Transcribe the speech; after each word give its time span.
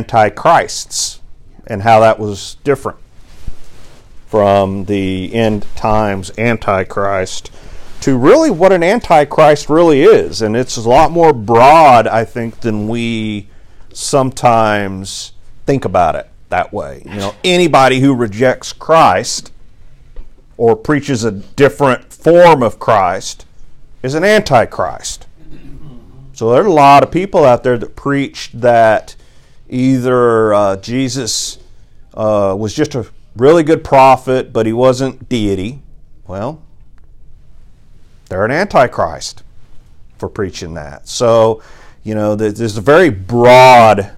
antichrists 0.00 1.20
and 1.66 1.82
how 1.82 2.00
that 2.00 2.18
was 2.18 2.56
different 2.64 2.98
from 4.26 4.84
the 4.84 5.34
end 5.34 5.66
times 5.76 6.30
antichrist 6.38 7.50
to 8.00 8.16
really 8.16 8.50
what 8.50 8.72
an 8.72 8.82
antichrist 8.82 9.68
really 9.68 10.02
is. 10.02 10.40
And 10.40 10.56
it's 10.56 10.76
a 10.76 10.88
lot 10.88 11.10
more 11.10 11.32
broad 11.32 12.06
i 12.06 12.24
think 12.24 12.60
than 12.60 12.88
we 12.88 13.48
sometimes 13.92 15.32
think 15.66 15.84
about 15.84 16.14
it 16.14 16.28
that 16.48 16.72
way. 16.72 17.02
You 17.04 17.16
know 17.16 17.34
anybody 17.44 18.00
who 18.00 18.14
rejects 18.14 18.72
christ 18.72 19.52
or 20.56 20.76
preaches 20.76 21.24
a 21.24 21.30
different 21.32 22.12
form 22.12 22.62
of 22.62 22.78
christ 22.78 23.46
is 24.02 24.14
an 24.14 24.24
antichrist. 24.24 25.26
So 26.32 26.50
there 26.50 26.62
are 26.62 26.66
a 26.66 26.72
lot 26.72 27.02
of 27.02 27.10
people 27.10 27.44
out 27.44 27.64
there 27.64 27.76
that 27.76 27.96
preach 27.96 28.50
that 28.54 29.14
either 29.70 30.52
uh, 30.52 30.76
Jesus 30.76 31.58
uh, 32.14 32.54
was 32.58 32.74
just 32.74 32.94
a 32.94 33.06
really 33.36 33.62
good 33.62 33.84
prophet, 33.84 34.52
but 34.52 34.66
he 34.66 34.72
wasn't 34.72 35.28
deity. 35.28 35.80
Well, 36.26 36.62
they're 38.28 38.44
an 38.44 38.50
antichrist 38.50 39.42
for 40.18 40.28
preaching 40.28 40.74
that. 40.74 41.08
So, 41.08 41.62
you 42.02 42.14
know, 42.14 42.34
there's 42.34 42.76
a 42.76 42.82
very 42.82 43.10
broad 43.10 44.10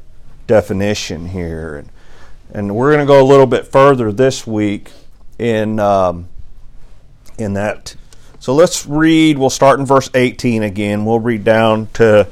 definition 0.46 1.28
here, 1.28 1.76
and 1.76 1.88
and 2.54 2.74
we're 2.74 2.92
going 2.92 3.06
to 3.06 3.10
go 3.10 3.22
a 3.22 3.24
little 3.24 3.46
bit 3.46 3.66
further 3.66 4.12
this 4.12 4.46
week 4.46 4.90
in 5.38 5.78
um, 5.80 6.28
in 7.38 7.54
that 7.54 7.96
so 8.42 8.56
let's 8.56 8.86
read. 8.86 9.38
We'll 9.38 9.50
start 9.50 9.78
in 9.78 9.86
verse 9.86 10.10
18 10.14 10.64
again. 10.64 11.04
We'll 11.04 11.20
read 11.20 11.44
down 11.44 11.86
to 11.94 12.26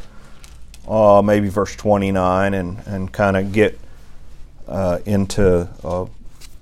uh, 0.91 1.22
maybe 1.22 1.48
verse 1.48 1.77
29 1.77 2.52
and, 2.52 2.78
and 2.86 3.12
kind 3.12 3.36
of 3.36 3.52
get 3.52 3.78
uh, 4.66 4.98
into 5.06 5.69
uh, 5.84 6.06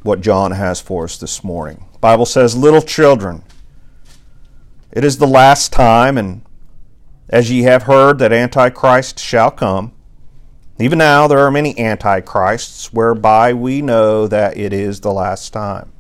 what 0.03 0.21
John 0.21 0.51
has 0.53 0.81
for 0.81 1.05
us 1.05 1.17
this 1.17 1.43
morning. 1.43 1.85
Bible 2.01 2.27
says, 2.27 2.55
"Little 2.55 2.83
children, 2.83 3.43
it 4.93 5.03
is 5.03 5.19
the 5.19 5.27
last 5.27 5.73
time, 5.73 6.19
and 6.19 6.43
as 7.29 7.51
ye 7.51 7.63
have 7.63 7.85
heard 7.85 8.19
that 8.19 8.33
Antichrist 8.33 9.19
shall 9.19 9.51
come, 9.51 9.93
even 10.79 10.99
now 10.99 11.27
there 11.27 11.41
are 11.41 11.51
many 11.51 11.77
antichrists, 11.79 12.93
whereby 12.93 13.53
we 13.53 13.83
know 13.83 14.29
that 14.29 14.57
it 14.57 14.73
is 14.73 15.01
the 15.01 15.13
last 15.13 15.53
time." 15.53 15.91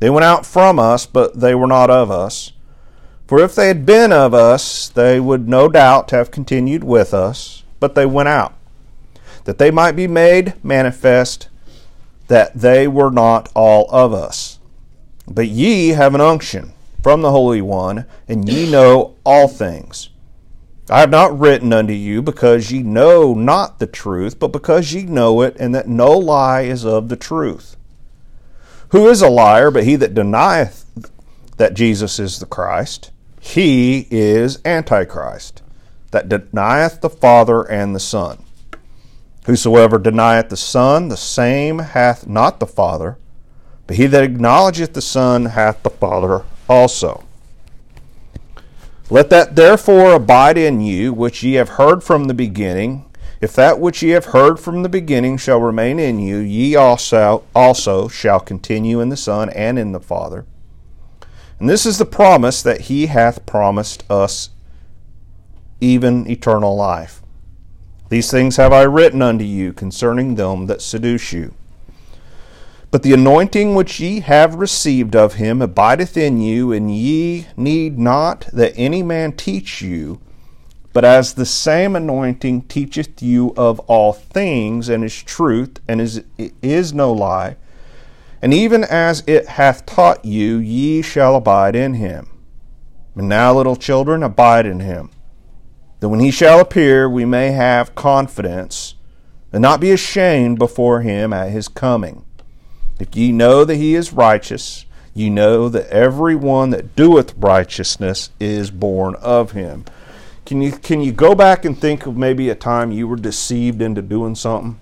They 0.00 0.10
went 0.10 0.24
out 0.24 0.44
from 0.44 0.80
us, 0.80 1.06
but 1.06 1.38
they 1.38 1.54
were 1.54 1.68
not 1.68 1.88
of 1.88 2.10
us. 2.10 2.52
For 3.26 3.38
if 3.38 3.54
they 3.54 3.68
had 3.68 3.86
been 3.86 4.12
of 4.12 4.34
us, 4.34 4.88
they 4.88 5.18
would 5.18 5.48
no 5.48 5.68
doubt 5.68 6.10
have 6.10 6.30
continued 6.30 6.84
with 6.84 7.14
us, 7.14 7.62
but 7.80 7.94
they 7.94 8.06
went 8.06 8.28
out, 8.28 8.54
that 9.44 9.58
they 9.58 9.70
might 9.70 9.92
be 9.92 10.06
made 10.06 10.54
manifest 10.62 11.48
that 12.28 12.54
they 12.54 12.88
were 12.88 13.10
not 13.10 13.50
all 13.54 13.86
of 13.90 14.12
us. 14.12 14.58
But 15.26 15.48
ye 15.48 15.90
have 15.90 16.14
an 16.14 16.20
unction 16.20 16.72
from 17.02 17.22
the 17.22 17.30
Holy 17.30 17.62
One, 17.62 18.06
and 18.28 18.48
ye 18.48 18.70
know 18.70 19.16
all 19.24 19.48
things. 19.48 20.08
I 20.90 21.00
have 21.00 21.10
not 21.10 21.38
written 21.38 21.72
unto 21.72 21.92
you 21.92 22.22
because 22.22 22.72
ye 22.72 22.82
know 22.82 23.34
not 23.34 23.78
the 23.78 23.86
truth, 23.86 24.38
but 24.38 24.48
because 24.48 24.92
ye 24.92 25.04
know 25.04 25.40
it, 25.42 25.56
and 25.58 25.74
that 25.74 25.88
no 25.88 26.10
lie 26.10 26.62
is 26.62 26.84
of 26.84 27.08
the 27.08 27.16
truth. 27.16 27.76
Who 28.88 29.08
is 29.08 29.22
a 29.22 29.30
liar 29.30 29.70
but 29.70 29.84
he 29.84 29.96
that 29.96 30.12
denieth 30.12 30.84
that 31.56 31.74
Jesus 31.74 32.18
is 32.18 32.40
the 32.40 32.46
Christ? 32.46 33.11
He 33.44 34.06
is 34.10 34.60
Antichrist, 34.64 35.62
that 36.12 36.28
denieth 36.28 37.00
the 37.00 37.10
Father 37.10 37.68
and 37.68 37.94
the 37.94 38.00
Son. 38.00 38.44
Whosoever 39.46 39.98
denieth 39.98 40.48
the 40.48 40.56
Son, 40.56 41.08
the 41.08 41.16
same 41.16 41.80
hath 41.80 42.28
not 42.28 42.60
the 42.60 42.66
Father, 42.66 43.18
but 43.86 43.96
he 43.96 44.06
that 44.06 44.22
acknowledgeth 44.22 44.94
the 44.94 45.02
Son 45.02 45.46
hath 45.46 45.82
the 45.82 45.90
Father 45.90 46.44
also. 46.68 47.24
Let 49.10 49.28
that 49.30 49.56
therefore 49.56 50.14
abide 50.14 50.56
in 50.56 50.80
you, 50.80 51.12
which 51.12 51.42
ye 51.42 51.54
have 51.54 51.70
heard 51.70 52.04
from 52.04 52.24
the 52.24 52.34
beginning. 52.34 53.04
If 53.40 53.54
that 53.54 53.80
which 53.80 54.04
ye 54.04 54.10
have 54.10 54.26
heard 54.26 54.60
from 54.60 54.84
the 54.84 54.88
beginning 54.88 55.36
shall 55.36 55.60
remain 55.60 55.98
in 55.98 56.20
you, 56.20 56.38
ye 56.38 56.76
also 56.76 57.42
also 57.56 58.06
shall 58.06 58.40
continue 58.40 59.00
in 59.00 59.08
the 59.08 59.16
Son 59.16 59.50
and 59.50 59.80
in 59.80 59.90
the 59.90 60.00
Father. 60.00 60.46
And 61.62 61.70
this 61.70 61.86
is 61.86 61.98
the 61.98 62.04
promise 62.04 62.60
that 62.60 62.80
he 62.80 63.06
hath 63.06 63.46
promised 63.46 64.02
us, 64.10 64.50
even 65.80 66.28
eternal 66.28 66.74
life. 66.74 67.22
These 68.08 68.32
things 68.32 68.56
have 68.56 68.72
I 68.72 68.82
written 68.82 69.22
unto 69.22 69.44
you 69.44 69.72
concerning 69.72 70.34
them 70.34 70.66
that 70.66 70.82
seduce 70.82 71.32
you. 71.32 71.54
But 72.90 73.04
the 73.04 73.12
anointing 73.12 73.76
which 73.76 74.00
ye 74.00 74.18
have 74.22 74.56
received 74.56 75.14
of 75.14 75.34
him 75.34 75.62
abideth 75.62 76.16
in 76.16 76.40
you, 76.40 76.72
and 76.72 76.92
ye 76.92 77.46
need 77.56 77.96
not 77.96 78.48
that 78.52 78.74
any 78.74 79.04
man 79.04 79.30
teach 79.30 79.80
you 79.80 80.20
but 80.92 81.04
as 81.04 81.34
the 81.34 81.46
same 81.46 81.94
anointing 81.94 82.62
teacheth 82.62 83.22
you 83.22 83.54
of 83.56 83.78
all 83.80 84.12
things, 84.12 84.88
and 84.88 85.04
is 85.04 85.22
truth, 85.22 85.78
and 85.86 86.00
is, 86.00 86.24
is 86.60 86.92
no 86.92 87.12
lie, 87.12 87.56
and 88.42 88.52
even 88.52 88.82
as 88.82 89.22
it 89.28 89.46
hath 89.46 89.86
taught 89.86 90.24
you, 90.24 90.58
ye 90.58 91.00
shall 91.00 91.36
abide 91.36 91.76
in 91.76 91.94
him. 91.94 92.28
And 93.14 93.28
now, 93.28 93.54
little 93.54 93.76
children, 93.76 94.24
abide 94.24 94.66
in 94.66 94.80
him, 94.80 95.10
that 96.00 96.08
when 96.08 96.18
he 96.18 96.32
shall 96.32 96.58
appear, 96.58 97.08
we 97.08 97.24
may 97.24 97.52
have 97.52 97.94
confidence, 97.94 98.96
and 99.52 99.62
not 99.62 99.80
be 99.80 99.92
ashamed 99.92 100.58
before 100.58 101.02
him 101.02 101.32
at 101.32 101.50
his 101.50 101.68
coming. 101.68 102.24
If 102.98 103.14
ye 103.14 103.30
know 103.30 103.64
that 103.64 103.76
he 103.76 103.94
is 103.94 104.12
righteous, 104.12 104.86
ye 105.14 105.30
know 105.30 105.68
that 105.68 105.88
every 105.88 106.34
one 106.34 106.70
that 106.70 106.96
doeth 106.96 107.34
righteousness 107.36 108.30
is 108.40 108.70
born 108.70 109.14
of 109.16 109.52
him. 109.52 109.84
Can 110.44 110.60
you 110.60 110.72
can 110.72 111.00
you 111.00 111.12
go 111.12 111.34
back 111.34 111.64
and 111.64 111.78
think 111.78 112.06
of 112.06 112.16
maybe 112.16 112.48
a 112.48 112.54
time 112.54 112.90
you 112.90 113.06
were 113.06 113.16
deceived 113.16 113.80
into 113.80 114.02
doing 114.02 114.34
something? 114.34 114.80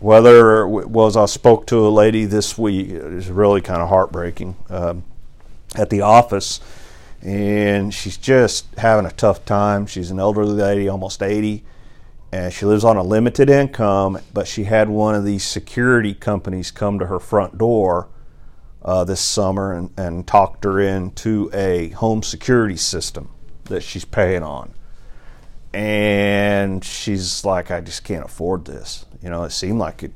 Whether 0.00 0.62
it 0.62 0.88
was 0.88 1.16
I 1.16 1.26
spoke 1.26 1.66
to 1.68 1.86
a 1.86 1.88
lady 1.88 2.26
this 2.26 2.58
week, 2.58 2.92
was 3.02 3.30
really 3.30 3.60
kind 3.60 3.80
of 3.80 3.88
heartbreaking 3.88 4.56
um, 4.68 5.04
at 5.74 5.90
the 5.90 6.02
office, 6.02 6.60
and 7.22 7.92
she's 7.92 8.16
just 8.16 8.66
having 8.76 9.06
a 9.06 9.10
tough 9.10 9.44
time. 9.44 9.86
She's 9.86 10.10
an 10.10 10.20
elderly 10.20 10.54
lady, 10.54 10.88
almost 10.88 11.22
80, 11.22 11.64
and 12.30 12.52
she 12.52 12.66
lives 12.66 12.84
on 12.84 12.96
a 12.96 13.02
limited 13.02 13.48
income, 13.48 14.18
but 14.34 14.46
she 14.46 14.64
had 14.64 14.88
one 14.90 15.14
of 15.14 15.24
these 15.24 15.44
security 15.44 16.12
companies 16.12 16.70
come 16.70 16.98
to 16.98 17.06
her 17.06 17.18
front 17.18 17.56
door 17.56 18.08
uh, 18.82 19.02
this 19.04 19.20
summer 19.20 19.72
and, 19.72 19.90
and 19.96 20.26
talked 20.26 20.64
her 20.64 20.78
into 20.78 21.50
a 21.52 21.88
home 21.90 22.22
security 22.22 22.76
system 22.76 23.30
that 23.64 23.82
she's 23.82 24.04
paying 24.04 24.42
on. 24.42 24.74
And 25.76 26.82
she's 26.82 27.44
like, 27.44 27.70
I 27.70 27.82
just 27.82 28.02
can't 28.02 28.24
afford 28.24 28.64
this. 28.64 29.04
You 29.22 29.28
know, 29.28 29.44
it 29.44 29.50
seemed 29.50 29.78
like 29.78 30.02
a 30.02 30.10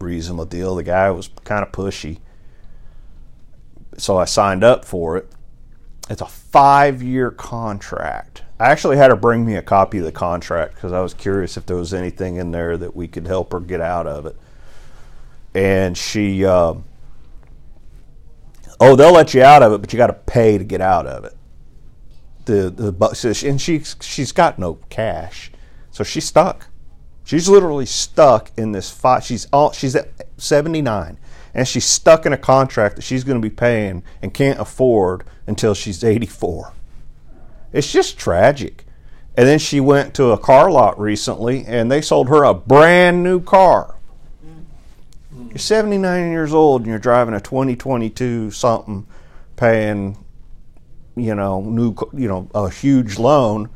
reasonable 0.00 0.44
deal. 0.44 0.74
The 0.74 0.82
guy 0.82 1.08
was 1.12 1.30
kind 1.44 1.62
of 1.62 1.70
pushy. 1.70 2.18
So 3.96 4.18
I 4.18 4.24
signed 4.24 4.64
up 4.64 4.84
for 4.84 5.16
it. 5.16 5.30
It's 6.10 6.20
a 6.20 6.26
five 6.26 7.00
year 7.00 7.30
contract. 7.30 8.42
I 8.58 8.72
actually 8.72 8.96
had 8.96 9.10
her 9.12 9.16
bring 9.16 9.46
me 9.46 9.54
a 9.54 9.62
copy 9.62 9.98
of 9.98 10.04
the 10.04 10.10
contract 10.10 10.74
because 10.74 10.92
I 10.92 11.00
was 11.00 11.14
curious 11.14 11.56
if 11.56 11.64
there 11.64 11.76
was 11.76 11.94
anything 11.94 12.34
in 12.34 12.50
there 12.50 12.76
that 12.76 12.96
we 12.96 13.06
could 13.06 13.28
help 13.28 13.52
her 13.52 13.60
get 13.60 13.80
out 13.80 14.08
of 14.08 14.26
it. 14.26 14.36
And 15.54 15.96
she, 15.96 16.44
uh, 16.44 16.74
oh, 18.80 18.96
they'll 18.96 19.14
let 19.14 19.32
you 19.32 19.44
out 19.44 19.62
of 19.62 19.74
it, 19.74 19.80
but 19.80 19.92
you 19.92 19.96
got 19.96 20.08
to 20.08 20.12
pay 20.12 20.58
to 20.58 20.64
get 20.64 20.80
out 20.80 21.06
of 21.06 21.24
it. 21.24 21.36
The 22.44 22.70
the 22.70 23.42
and 23.46 23.60
she 23.60 23.82
she's 24.00 24.32
got 24.32 24.58
no 24.58 24.74
cash, 24.88 25.50
so 25.90 26.04
she's 26.04 26.26
stuck. 26.26 26.68
She's 27.24 27.48
literally 27.48 27.86
stuck 27.86 28.50
in 28.56 28.72
this 28.72 28.90
fight. 28.90 29.24
She's 29.24 29.46
all 29.52 29.72
she's 29.72 29.96
at 29.96 30.10
seventy 30.36 30.82
nine, 30.82 31.18
and 31.54 31.66
she's 31.66 31.86
stuck 31.86 32.26
in 32.26 32.32
a 32.32 32.38
contract 32.38 32.96
that 32.96 33.02
she's 33.02 33.24
going 33.24 33.40
to 33.40 33.48
be 33.48 33.54
paying 33.54 34.02
and 34.20 34.34
can't 34.34 34.60
afford 34.60 35.24
until 35.46 35.74
she's 35.74 36.04
eighty 36.04 36.26
four. 36.26 36.72
It's 37.72 37.90
just 37.90 38.18
tragic. 38.18 38.84
And 39.36 39.48
then 39.48 39.58
she 39.58 39.80
went 39.80 40.14
to 40.14 40.30
a 40.30 40.38
car 40.38 40.70
lot 40.70 40.98
recently, 41.00 41.64
and 41.66 41.90
they 41.90 42.00
sold 42.00 42.28
her 42.28 42.44
a 42.44 42.54
brand 42.54 43.24
new 43.24 43.40
car 43.40 43.94
you're 45.54 45.60
79 45.60 46.32
years 46.32 46.52
old 46.52 46.82
and 46.82 46.90
you're 46.90 46.98
driving 46.98 47.32
a 47.32 47.40
2022 47.40 48.50
something, 48.50 49.06
paying, 49.54 50.23
you 51.16 51.34
know, 51.34 51.60
new, 51.62 51.94
you 52.12 52.28
know, 52.28 52.48
a 52.54 52.68
huge 52.70 53.18
loan 53.18 53.68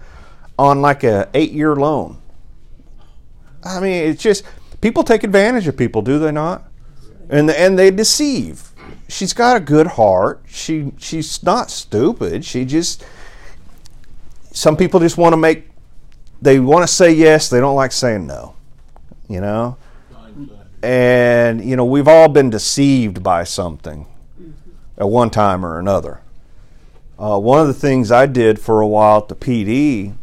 on 0.58 0.82
like 0.82 1.04
a 1.04 1.28
eight 1.34 1.52
year 1.52 1.76
loan. 1.76 2.18
I 3.62 3.80
mean, 3.80 4.08
it's 4.08 4.22
just 4.22 4.44
people 4.80 5.04
take 5.04 5.24
advantage 5.24 5.66
of 5.68 5.76
people, 5.76 6.02
do 6.02 6.18
they 6.18 6.32
not? 6.32 6.64
And 7.28 7.50
and 7.50 7.78
they 7.78 7.90
deceive. 7.90 8.70
She's 9.08 9.32
got 9.32 9.56
a 9.56 9.60
good 9.60 9.86
heart. 9.86 10.42
She 10.46 10.92
she's 10.98 11.42
not 11.42 11.70
stupid. 11.70 12.44
She 12.44 12.64
just 12.64 13.04
some 14.52 14.76
people 14.76 15.00
just 15.00 15.18
want 15.18 15.32
to 15.32 15.36
make 15.36 15.68
they 16.40 16.60
want 16.60 16.86
to 16.86 16.92
say 16.92 17.12
yes, 17.12 17.48
they 17.48 17.60
don't 17.60 17.76
like 17.76 17.92
saying 17.92 18.26
no. 18.26 18.54
You 19.28 19.40
know? 19.40 19.76
And, 20.82 21.64
you 21.64 21.74
know, 21.74 21.84
we've 21.84 22.06
all 22.06 22.28
been 22.28 22.50
deceived 22.50 23.22
by 23.22 23.44
something 23.44 24.06
at 24.96 25.08
one 25.08 25.30
time 25.30 25.64
or 25.64 25.78
another. 25.78 26.20
Uh, 27.18 27.36
one 27.36 27.60
of 27.60 27.66
the 27.66 27.74
things 27.74 28.12
I 28.12 28.26
did 28.26 28.60
for 28.60 28.80
a 28.80 28.86
while 28.86 29.18
at 29.18 29.28
the 29.28 29.34
PD 29.34 30.14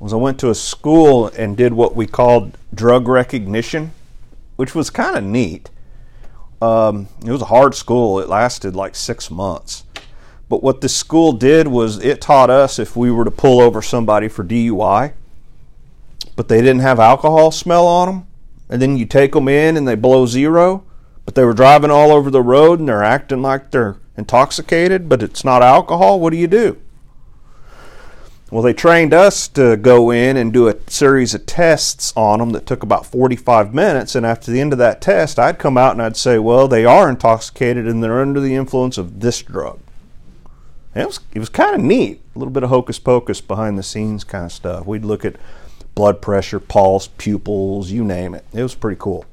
was 0.00 0.14
I 0.14 0.16
went 0.16 0.40
to 0.40 0.48
a 0.48 0.54
school 0.54 1.26
and 1.26 1.54
did 1.54 1.74
what 1.74 1.94
we 1.94 2.06
called 2.06 2.56
drug 2.74 3.08
recognition, 3.08 3.92
which 4.56 4.74
was 4.74 4.88
kind 4.88 5.16
of 5.18 5.24
neat. 5.24 5.68
Um, 6.62 7.08
it 7.22 7.30
was 7.30 7.42
a 7.42 7.46
hard 7.46 7.74
school, 7.74 8.20
it 8.20 8.28
lasted 8.28 8.74
like 8.74 8.94
six 8.94 9.30
months. 9.30 9.84
But 10.48 10.62
what 10.62 10.80
this 10.80 10.96
school 10.96 11.32
did 11.32 11.68
was 11.68 12.02
it 12.02 12.22
taught 12.22 12.48
us 12.48 12.78
if 12.78 12.96
we 12.96 13.10
were 13.10 13.24
to 13.24 13.30
pull 13.30 13.60
over 13.60 13.82
somebody 13.82 14.28
for 14.28 14.44
DUI, 14.44 15.12
but 16.36 16.48
they 16.48 16.60
didn't 16.60 16.80
have 16.80 16.98
alcohol 16.98 17.50
smell 17.50 17.86
on 17.86 18.08
them, 18.08 18.26
and 18.70 18.80
then 18.80 18.96
you 18.96 19.04
take 19.04 19.32
them 19.32 19.48
in 19.48 19.76
and 19.76 19.86
they 19.86 19.94
blow 19.94 20.24
zero, 20.24 20.84
but 21.26 21.34
they 21.34 21.44
were 21.44 21.52
driving 21.52 21.90
all 21.90 22.12
over 22.12 22.30
the 22.30 22.42
road 22.42 22.78
and 22.78 22.88
they're 22.88 23.02
acting 23.02 23.42
like 23.42 23.70
they're 23.70 23.96
intoxicated, 24.16 25.08
but 25.08 25.22
it's 25.22 25.44
not 25.44 25.62
alcohol, 25.62 26.20
what 26.20 26.30
do 26.30 26.36
you 26.36 26.46
do? 26.46 26.80
Well, 28.50 28.62
they 28.62 28.72
trained 28.72 29.12
us 29.12 29.48
to 29.48 29.76
go 29.76 30.10
in 30.10 30.36
and 30.36 30.52
do 30.52 30.68
a 30.68 30.76
series 30.88 31.34
of 31.34 31.44
tests 31.44 32.12
on 32.14 32.38
them 32.38 32.50
that 32.50 32.66
took 32.66 32.84
about 32.84 33.04
45 33.04 33.74
minutes. 33.74 34.14
And 34.14 34.24
after 34.24 34.52
the 34.52 34.60
end 34.60 34.72
of 34.72 34.78
that 34.78 35.00
test, 35.00 35.40
I'd 35.40 35.58
come 35.58 35.76
out 35.76 35.92
and 35.92 36.02
I'd 36.02 36.16
say, 36.16 36.38
well, 36.38 36.68
they 36.68 36.84
are 36.84 37.08
intoxicated 37.08 37.88
and 37.88 38.00
they're 38.00 38.20
under 38.20 38.38
the 38.38 38.54
influence 38.54 38.96
of 38.96 39.20
this 39.20 39.42
drug. 39.42 39.80
And 40.94 41.02
it 41.02 41.06
was, 41.06 41.20
it 41.32 41.40
was 41.40 41.48
kind 41.48 41.74
of 41.74 41.80
neat, 41.80 42.20
a 42.36 42.38
little 42.38 42.52
bit 42.52 42.62
of 42.62 42.68
hocus 42.68 43.00
pocus 43.00 43.40
behind 43.40 43.76
the 43.76 43.82
scenes 43.82 44.22
kind 44.22 44.44
of 44.44 44.52
stuff. 44.52 44.86
We'd 44.86 45.04
look 45.04 45.24
at 45.24 45.34
blood 45.96 46.22
pressure, 46.22 46.60
pulse, 46.60 47.08
pupils, 47.18 47.90
you 47.90 48.04
name 48.04 48.34
it. 48.34 48.44
It 48.52 48.62
was 48.62 48.76
pretty 48.76 48.98
cool. 49.00 49.24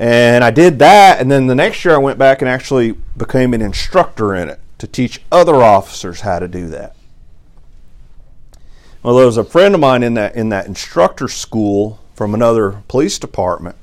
And 0.00 0.44
I 0.44 0.52
did 0.52 0.78
that, 0.78 1.20
and 1.20 1.28
then 1.28 1.48
the 1.48 1.56
next 1.56 1.84
year 1.84 1.92
I 1.92 1.98
went 1.98 2.18
back 2.20 2.40
and 2.40 2.48
actually 2.48 2.92
became 3.16 3.52
an 3.52 3.60
instructor 3.60 4.32
in 4.32 4.48
it 4.48 4.60
to 4.78 4.86
teach 4.86 5.20
other 5.32 5.56
officers 5.56 6.20
how 6.20 6.38
to 6.38 6.46
do 6.46 6.68
that. 6.68 6.94
Well, 9.02 9.16
there 9.16 9.26
was 9.26 9.36
a 9.36 9.42
friend 9.42 9.74
of 9.74 9.80
mine 9.80 10.04
in 10.04 10.14
that 10.14 10.36
in 10.36 10.50
that 10.50 10.66
instructor 10.66 11.26
school 11.26 11.98
from 12.14 12.32
another 12.32 12.82
police 12.86 13.18
department, 13.18 13.74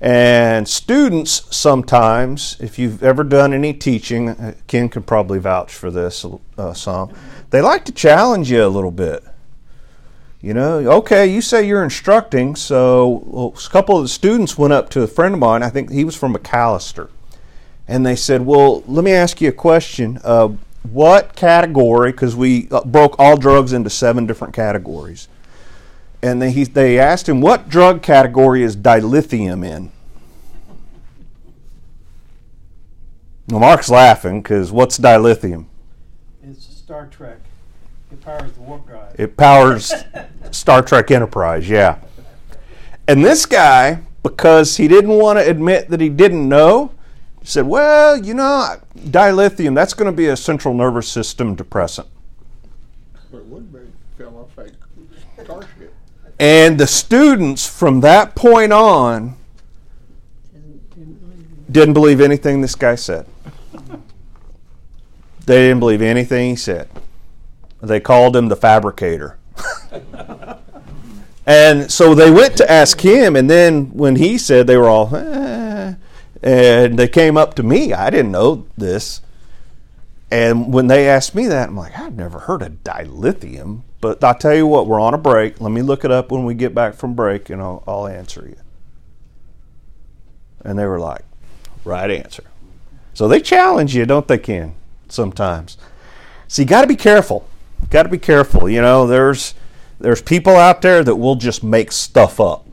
and 0.00 0.68
students 0.68 1.44
sometimes, 1.50 2.56
if 2.60 2.78
you've 2.78 3.02
ever 3.02 3.24
done 3.24 3.52
any 3.52 3.72
teaching, 3.72 4.28
uh, 4.28 4.54
Ken 4.68 4.88
can 4.88 5.02
probably 5.02 5.40
vouch 5.40 5.74
for 5.74 5.90
this 5.90 6.24
uh, 6.56 6.72
some. 6.72 7.12
They 7.50 7.60
like 7.60 7.84
to 7.86 7.92
challenge 7.92 8.48
you 8.48 8.64
a 8.64 8.68
little 8.68 8.92
bit. 8.92 9.24
You 10.42 10.54
know, 10.54 10.78
okay, 10.98 11.24
you 11.28 11.40
say 11.40 11.64
you're 11.64 11.84
instructing, 11.84 12.56
so 12.56 13.22
well, 13.26 13.54
a 13.56 13.70
couple 13.70 13.96
of 13.96 14.02
the 14.02 14.08
students 14.08 14.58
went 14.58 14.72
up 14.72 14.90
to 14.90 15.02
a 15.02 15.06
friend 15.06 15.34
of 15.34 15.40
mine. 15.40 15.62
I 15.62 15.68
think 15.68 15.92
he 15.92 16.02
was 16.02 16.16
from 16.16 16.34
McAllister, 16.34 17.10
and 17.86 18.04
they 18.04 18.16
said, 18.16 18.44
"Well, 18.44 18.82
let 18.88 19.04
me 19.04 19.12
ask 19.12 19.40
you 19.40 19.50
a 19.50 19.52
question. 19.52 20.18
Uh, 20.24 20.48
what 20.82 21.36
category? 21.36 22.10
Because 22.10 22.34
we 22.34 22.66
uh, 22.72 22.82
broke 22.82 23.14
all 23.20 23.36
drugs 23.36 23.72
into 23.72 23.88
seven 23.88 24.26
different 24.26 24.52
categories." 24.52 25.28
And 26.24 26.42
they, 26.42 26.50
he, 26.50 26.64
they 26.64 26.98
asked 26.98 27.28
him, 27.28 27.40
"What 27.40 27.68
drug 27.68 28.02
category 28.02 28.64
is 28.64 28.76
dilithium 28.76 29.64
in?" 29.64 29.92
Well, 33.46 33.60
Mark's 33.60 33.90
laughing 33.90 34.42
because 34.42 34.72
what's 34.72 34.98
dilithium? 34.98 35.66
It's 36.42 36.66
Star 36.66 37.06
Trek. 37.06 37.38
It 38.12 38.20
powers 38.20 38.52
the 38.52 38.60
warp 38.60 38.86
drive. 38.86 39.14
It 39.18 39.36
powers 39.36 39.92
Star 40.50 40.82
Trek 40.82 41.10
Enterprise, 41.10 41.68
yeah. 41.68 41.98
And 43.08 43.24
this 43.24 43.46
guy, 43.46 44.00
because 44.22 44.76
he 44.76 44.86
didn't 44.86 45.12
want 45.12 45.38
to 45.38 45.48
admit 45.48 45.88
that 45.88 46.00
he 46.00 46.10
didn't 46.10 46.46
know, 46.46 46.92
said, 47.42 47.66
Well, 47.66 48.16
you 48.16 48.34
know, 48.34 48.76
dilithium, 48.96 49.74
that's 49.74 49.94
going 49.94 50.10
to 50.10 50.16
be 50.16 50.26
a 50.26 50.36
central 50.36 50.74
nervous 50.74 51.08
system 51.08 51.54
depressant. 51.54 52.06
But 53.30 53.38
it 53.38 53.46
would 53.46 53.72
be, 53.72 53.80
fell 54.18 54.36
off 54.38 54.56
like 54.58 54.72
starship. 55.42 55.94
And 56.38 56.78
the 56.78 56.86
students 56.86 57.66
from 57.66 58.00
that 58.00 58.34
point 58.34 58.72
on 58.72 59.36
didn't 61.70 61.94
believe 61.94 62.20
anything 62.20 62.60
this 62.60 62.74
guy 62.74 62.94
said. 62.94 63.26
They 65.46 65.68
didn't 65.68 65.80
believe 65.80 66.02
anything 66.02 66.50
he 66.50 66.56
said. 66.56 66.88
They 67.82 67.98
called 67.98 68.36
him 68.36 68.48
the 68.48 68.56
fabricator. 68.56 69.38
and 71.46 71.90
so 71.90 72.14
they 72.14 72.30
went 72.30 72.56
to 72.58 72.70
ask 72.70 73.00
him, 73.00 73.34
and 73.34 73.50
then 73.50 73.86
when 73.86 74.16
he 74.16 74.38
said, 74.38 74.68
they 74.68 74.76
were 74.76 74.88
all, 74.88 75.14
eh, 75.14 75.94
and 76.42 76.98
they 76.98 77.08
came 77.08 77.36
up 77.36 77.54
to 77.54 77.64
me. 77.64 77.92
I 77.92 78.08
didn't 78.10 78.30
know 78.30 78.66
this. 78.78 79.20
And 80.30 80.72
when 80.72 80.86
they 80.86 81.08
asked 81.08 81.34
me 81.34 81.48
that, 81.48 81.68
I'm 81.68 81.76
like, 81.76 81.98
I've 81.98 82.14
never 82.14 82.38
heard 82.38 82.62
of 82.62 82.84
dilithium. 82.84 83.82
But 84.00 84.22
I'll 84.22 84.34
tell 84.34 84.54
you 84.54 84.66
what, 84.66 84.86
we're 84.86 85.00
on 85.00 85.12
a 85.12 85.18
break. 85.18 85.60
Let 85.60 85.72
me 85.72 85.82
look 85.82 86.04
it 86.04 86.12
up 86.12 86.30
when 86.30 86.44
we 86.44 86.54
get 86.54 86.74
back 86.74 86.94
from 86.94 87.14
break, 87.14 87.50
and 87.50 87.60
I'll, 87.60 87.82
I'll 87.86 88.06
answer 88.06 88.46
you. 88.48 88.56
And 90.64 90.78
they 90.78 90.86
were 90.86 91.00
like, 91.00 91.24
right 91.84 92.10
answer. 92.10 92.44
So 93.12 93.26
they 93.26 93.40
challenge 93.40 93.94
you, 93.94 94.06
don't 94.06 94.26
they, 94.26 94.38
Ken? 94.38 94.74
Sometimes. 95.08 95.76
So 96.46 96.62
you 96.62 96.68
got 96.68 96.82
to 96.82 96.86
be 96.86 96.96
careful 96.96 97.48
got 97.90 98.04
to 98.04 98.08
be 98.08 98.18
careful. 98.18 98.68
You 98.68 98.80
know, 98.80 99.06
there's 99.06 99.54
there's 99.98 100.22
people 100.22 100.56
out 100.56 100.82
there 100.82 101.04
that 101.04 101.16
will 101.16 101.36
just 101.36 101.62
make 101.62 101.92
stuff 101.92 102.40
up. 102.40 102.66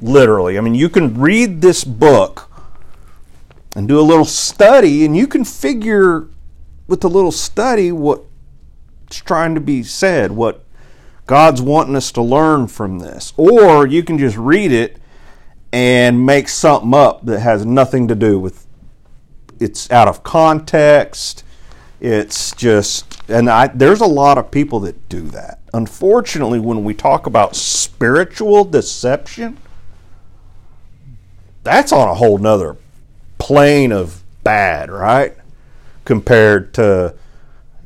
Literally. 0.00 0.58
I 0.58 0.60
mean, 0.60 0.74
you 0.74 0.88
can 0.88 1.18
read 1.18 1.60
this 1.60 1.84
book 1.84 2.50
and 3.76 3.86
do 3.86 3.98
a 3.98 4.02
little 4.02 4.24
study 4.24 5.04
and 5.04 5.16
you 5.16 5.26
can 5.26 5.44
figure 5.44 6.28
with 6.86 7.04
a 7.04 7.08
little 7.08 7.32
study 7.32 7.92
what's 7.92 8.24
trying 9.10 9.54
to 9.54 9.60
be 9.60 9.82
said, 9.82 10.32
what 10.32 10.64
God's 11.26 11.60
wanting 11.60 11.94
us 11.94 12.10
to 12.12 12.22
learn 12.22 12.66
from 12.68 12.98
this. 13.00 13.32
Or 13.36 13.86
you 13.86 14.02
can 14.02 14.18
just 14.18 14.36
read 14.36 14.72
it 14.72 14.98
and 15.72 16.24
make 16.24 16.48
something 16.48 16.94
up 16.94 17.24
that 17.26 17.40
has 17.40 17.66
nothing 17.66 18.08
to 18.08 18.14
do 18.14 18.38
with 18.38 18.66
it's 19.60 19.90
out 19.90 20.08
of 20.08 20.22
context. 20.22 21.44
It's 22.00 22.54
just 22.54 23.17
and 23.28 23.50
I, 23.50 23.66
there's 23.68 24.00
a 24.00 24.06
lot 24.06 24.38
of 24.38 24.50
people 24.50 24.80
that 24.80 25.08
do 25.08 25.22
that. 25.28 25.60
Unfortunately, 25.74 26.58
when 26.58 26.82
we 26.82 26.94
talk 26.94 27.26
about 27.26 27.54
spiritual 27.54 28.64
deception, 28.64 29.58
that's 31.62 31.92
on 31.92 32.08
a 32.08 32.14
whole 32.14 32.38
nother 32.38 32.76
plane 33.38 33.92
of 33.92 34.22
bad, 34.42 34.90
right? 34.90 35.34
Compared 36.06 36.72
to, 36.74 37.14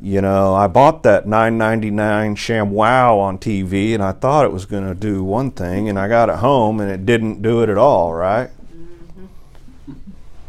you 0.01 0.21
know, 0.21 0.55
I 0.55 0.69
bought 0.69 1.03
that 1.03 1.27
9.99 1.27 2.37
ShamWow 2.37 3.19
on 3.19 3.39
TV, 3.39 3.95
and 3.95 4.03
I 4.03 4.13
thought 4.13 4.45
it 4.45 4.53
was 4.53 4.65
going 4.65 4.87
to 4.87 4.95
do 4.95 5.25
one 5.25 5.51
thing, 5.51 5.89
and 5.89 5.99
I 5.99 6.07
got 6.07 6.29
it 6.29 6.37
home, 6.37 6.81
and 6.81 6.91
it 6.91 7.05
didn't 7.05 7.43
do 7.43 7.63
it 7.63 7.69
at 7.69 7.79
all, 7.79 8.15
right? 8.15 8.51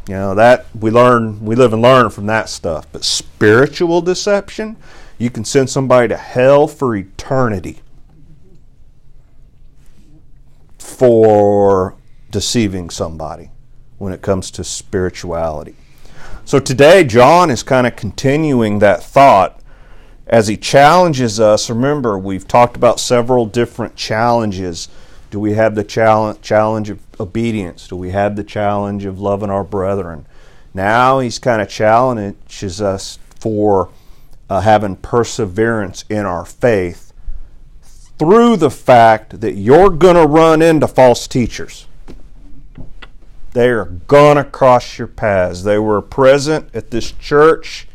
You 0.07 0.15
know, 0.15 0.35
that 0.35 0.65
we 0.77 0.91
learn, 0.91 1.43
we 1.45 1.55
live 1.55 1.71
and 1.71 1.81
learn 1.81 2.09
from 2.09 2.25
that 2.25 2.49
stuff. 2.49 2.87
But 2.91 3.05
spiritual 3.05 4.01
deception, 4.01 4.75
you 5.17 5.29
can 5.29 5.45
send 5.45 5.69
somebody 5.69 6.09
to 6.09 6.17
hell 6.17 6.67
for 6.67 6.95
eternity 6.95 7.79
for 10.77 11.95
deceiving 12.29 12.89
somebody 12.89 13.49
when 13.97 14.11
it 14.11 14.21
comes 14.21 14.51
to 14.51 14.63
spirituality. 14.63 15.75
So 16.43 16.59
today, 16.59 17.05
John 17.05 17.49
is 17.49 17.63
kind 17.63 17.87
of 17.87 17.95
continuing 17.95 18.79
that 18.79 19.01
thought 19.01 19.61
as 20.27 20.49
he 20.49 20.57
challenges 20.57 21.39
us. 21.39 21.69
Remember, 21.69 22.17
we've 22.17 22.47
talked 22.47 22.75
about 22.75 22.99
several 22.99 23.45
different 23.45 23.95
challenges 23.95 24.89
do 25.33 25.39
we 25.39 25.53
have 25.53 25.73
the 25.73 25.83
challenge, 25.83 26.91
of 26.91 27.02
obedience? 27.19 27.87
Do 27.87 27.95
we 27.95 28.11
have 28.11 28.35
the 28.35 28.43
challenge 28.43 29.05
of 29.05 29.19
loving 29.19 29.49
our 29.49 29.63
brethren? 29.63 30.25
Now 30.73 31.19
he's 31.19 31.39
kind 31.39 31.61
of 31.61 31.69
challenges 31.69 32.81
us 32.81 33.19
for 33.39 33.89
uh, 34.49 34.61
having 34.61 34.95
perseverance 34.95 36.05
in 36.09 36.25
our 36.25 36.45
faith 36.45 37.13
through 38.19 38.57
the 38.57 38.71
fact 38.71 39.41
that 39.41 39.53
you're 39.53 39.89
going 39.89 40.15
to 40.15 40.27
run 40.27 40.61
into 40.61 40.87
false 40.87 41.27
teachers. 41.27 41.87
They 43.51 43.69
are 43.69 43.85
going 43.85 44.37
to 44.37 44.43
cross 44.43 44.97
your 44.97 45.07
paths. 45.07 45.63
They 45.63 45.77
were 45.77 46.01
present 46.01 46.73
at 46.73 46.89
this 46.89 47.11
church 47.11 47.87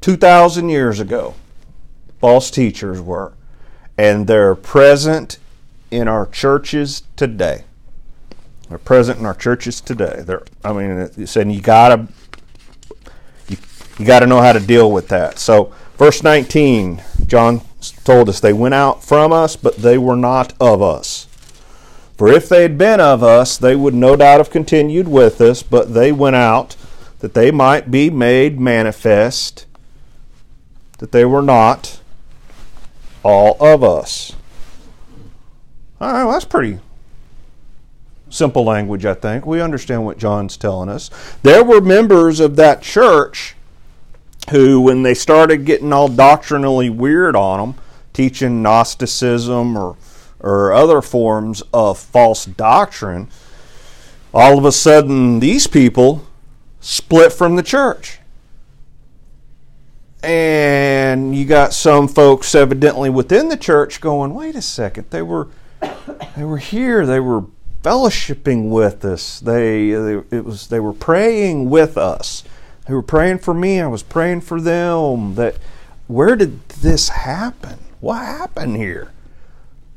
2,000 0.00 0.68
years 0.70 1.00
ago. 1.00 1.34
False 2.18 2.50
teachers 2.50 3.00
were. 3.00 3.34
And 3.98 4.26
they're 4.26 4.54
present 4.54 5.38
in 5.90 6.08
our 6.08 6.26
churches 6.26 7.02
today. 7.16 7.64
They're 8.68 8.78
present 8.78 9.18
in 9.18 9.26
our 9.26 9.34
churches 9.34 9.80
today. 9.80 10.22
They're, 10.24 10.44
I 10.64 10.72
mean, 10.72 11.26
saying 11.26 11.50
you 11.50 11.60
gotta, 11.60 12.06
you, 13.48 13.56
you 13.98 14.04
gotta 14.04 14.26
know 14.26 14.40
how 14.40 14.52
to 14.52 14.60
deal 14.60 14.92
with 14.92 15.08
that. 15.08 15.38
So, 15.38 15.72
verse 15.98 16.22
19, 16.22 17.02
John 17.26 17.62
told 18.04 18.28
us 18.28 18.40
they 18.40 18.52
went 18.52 18.74
out 18.74 19.02
from 19.02 19.32
us, 19.32 19.56
but 19.56 19.76
they 19.76 19.98
were 19.98 20.16
not 20.16 20.52
of 20.60 20.82
us. 20.82 21.26
For 22.16 22.28
if 22.28 22.48
they 22.48 22.62
had 22.62 22.76
been 22.76 23.00
of 23.00 23.22
us, 23.22 23.56
they 23.56 23.74
would 23.74 23.94
no 23.94 24.14
doubt 24.14 24.38
have 24.38 24.50
continued 24.50 25.08
with 25.08 25.40
us, 25.40 25.62
but 25.62 25.94
they 25.94 26.12
went 26.12 26.36
out 26.36 26.76
that 27.20 27.34
they 27.34 27.50
might 27.50 27.90
be 27.90 28.10
made 28.10 28.60
manifest 28.60 29.66
that 30.98 31.12
they 31.12 31.24
were 31.24 31.42
not 31.42 32.00
all 33.22 33.56
of 33.58 33.82
us. 33.82 34.36
All 36.00 36.10
right, 36.12 36.24
well, 36.24 36.32
that's 36.32 36.44
pretty 36.44 36.78
simple 38.30 38.64
language, 38.64 39.04
I 39.04 39.14
think. 39.14 39.44
We 39.44 39.60
understand 39.60 40.04
what 40.04 40.16
John's 40.18 40.56
telling 40.56 40.88
us. 40.88 41.10
There 41.42 41.62
were 41.62 41.80
members 41.80 42.40
of 42.40 42.56
that 42.56 42.80
church 42.80 43.54
who, 44.50 44.80
when 44.80 45.02
they 45.02 45.14
started 45.14 45.64
getting 45.64 45.92
all 45.92 46.08
doctrinally 46.08 46.88
weird 46.88 47.36
on 47.36 47.60
them, 47.60 47.82
teaching 48.12 48.62
Gnosticism 48.62 49.76
or, 49.76 49.96
or 50.38 50.72
other 50.72 51.02
forms 51.02 51.62
of 51.72 51.98
false 51.98 52.46
doctrine, 52.46 53.28
all 54.32 54.56
of 54.56 54.64
a 54.64 54.72
sudden 54.72 55.40
these 55.40 55.66
people 55.66 56.26
split 56.80 57.32
from 57.32 57.56
the 57.56 57.62
church. 57.62 58.20
And 60.22 61.34
you 61.34 61.44
got 61.46 61.72
some 61.72 62.08
folks 62.08 62.54
evidently 62.54 63.10
within 63.10 63.48
the 63.48 63.56
church 63.56 64.00
going, 64.00 64.34
wait 64.34 64.54
a 64.54 64.62
second, 64.62 65.06
they 65.10 65.22
were 65.22 65.48
they 66.36 66.44
were 66.44 66.58
here, 66.58 67.06
they 67.06 67.20
were 67.20 67.44
fellowshipping 67.82 68.68
with 68.70 69.04
us. 69.04 69.40
They, 69.40 69.90
they 69.90 70.36
it 70.36 70.44
was 70.44 70.68
they 70.68 70.80
were 70.80 70.92
praying 70.92 71.70
with 71.70 71.96
us. 71.96 72.44
They 72.86 72.94
were 72.94 73.02
praying 73.02 73.38
for 73.38 73.54
me. 73.54 73.80
I 73.80 73.86
was 73.86 74.02
praying 74.02 74.42
for 74.42 74.60
them. 74.60 75.34
That 75.36 75.56
where 76.06 76.36
did 76.36 76.68
this 76.68 77.10
happen? 77.10 77.78
What 78.00 78.18
happened 78.18 78.76
here? 78.76 79.12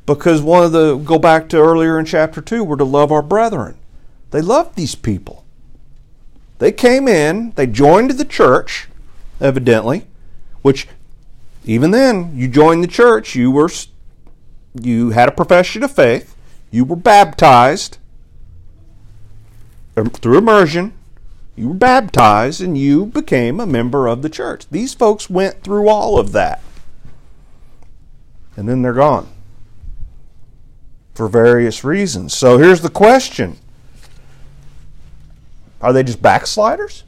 Because 0.06 0.42
one 0.42 0.64
of 0.64 0.72
the 0.72 0.96
go 0.96 1.18
back 1.18 1.48
to 1.50 1.58
earlier 1.58 1.98
in 1.98 2.04
chapter 2.04 2.40
two, 2.40 2.62
we're 2.62 2.76
to 2.76 2.84
love 2.84 3.10
our 3.10 3.22
brethren. 3.22 3.76
They 4.30 4.40
loved 4.40 4.76
these 4.76 4.94
people. 4.94 5.44
They 6.58 6.72
came 6.72 7.08
in, 7.08 7.52
they 7.56 7.66
joined 7.66 8.12
the 8.12 8.24
church, 8.24 8.88
evidently, 9.40 10.06
which 10.62 10.86
even 11.64 11.90
then, 11.90 12.36
you 12.36 12.48
joined 12.48 12.82
the 12.82 12.88
church, 12.88 13.34
you 13.34 13.50
were 13.50 13.70
you 14.74 15.10
had 15.10 15.28
a 15.28 15.32
profession 15.32 15.82
of 15.82 15.92
faith, 15.92 16.36
you 16.70 16.84
were 16.84 16.96
baptized 16.96 17.98
um, 19.96 20.10
through 20.10 20.38
immersion, 20.38 20.92
you 21.56 21.68
were 21.68 21.74
baptized 21.74 22.60
and 22.60 22.76
you 22.76 23.06
became 23.06 23.60
a 23.60 23.66
member 23.66 24.08
of 24.08 24.22
the 24.22 24.28
church. 24.28 24.68
These 24.70 24.94
folks 24.94 25.30
went 25.30 25.62
through 25.62 25.88
all 25.88 26.18
of 26.18 26.32
that. 26.32 26.60
And 28.56 28.68
then 28.68 28.82
they're 28.82 28.92
gone 28.92 29.28
for 31.14 31.28
various 31.28 31.84
reasons. 31.84 32.34
So 32.34 32.58
here's 32.58 32.80
the 32.80 32.90
question 32.90 33.58
Are 35.80 35.92
they 35.92 36.02
just 36.02 36.22
backsliders? 36.22 37.04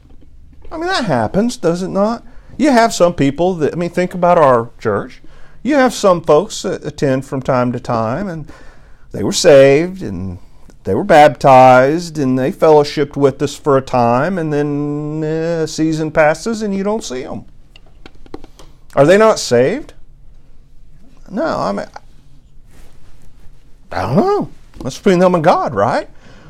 I 0.71 0.77
mean, 0.77 0.87
that 0.87 1.05
happens, 1.05 1.57
does 1.57 1.81
it 1.81 1.89
not? 1.89 2.25
You 2.57 2.71
have 2.71 2.93
some 2.93 3.13
people 3.13 3.53
that, 3.55 3.73
I 3.73 3.75
mean, 3.77 3.89
think 3.89 4.13
about 4.13 4.37
our 4.37 4.69
church. 4.79 5.21
You 5.67 5.75
have 5.75 5.93
some 5.93 6.21
folks 6.21 6.61
that 6.61 6.85
attend 6.85 7.25
from 7.25 7.41
time 7.41 7.73
to 7.73 7.79
time, 7.81 8.29
and 8.29 8.49
they 9.11 9.21
were 9.21 9.33
saved 9.33 10.01
and 10.01 10.39
they 10.85 10.95
were 10.95 11.03
baptized 11.03 12.17
and 12.17 12.39
they 12.39 12.53
fellowshipped 12.53 13.17
with 13.17 13.41
us 13.41 13.53
for 13.53 13.75
a 13.75 13.81
time, 13.81 14.37
and 14.37 14.53
then 14.53 15.21
uh, 15.25 15.63
a 15.63 15.67
season 15.67 16.09
passes 16.09 16.61
and 16.61 16.73
you 16.73 16.85
don't 16.85 17.03
see 17.03 17.23
them. 17.23 17.43
Are 18.95 19.05
they 19.05 19.17
not 19.17 19.39
saved? 19.39 19.93
No, 21.29 21.43
I 21.43 21.73
mean, 21.73 21.87
I 23.91 24.03
don't 24.03 24.15
know. 24.15 24.49
That's 24.81 24.97
between 24.97 25.19
them 25.19 25.35
and 25.35 25.43
God, 25.43 25.75
right? 25.75 26.09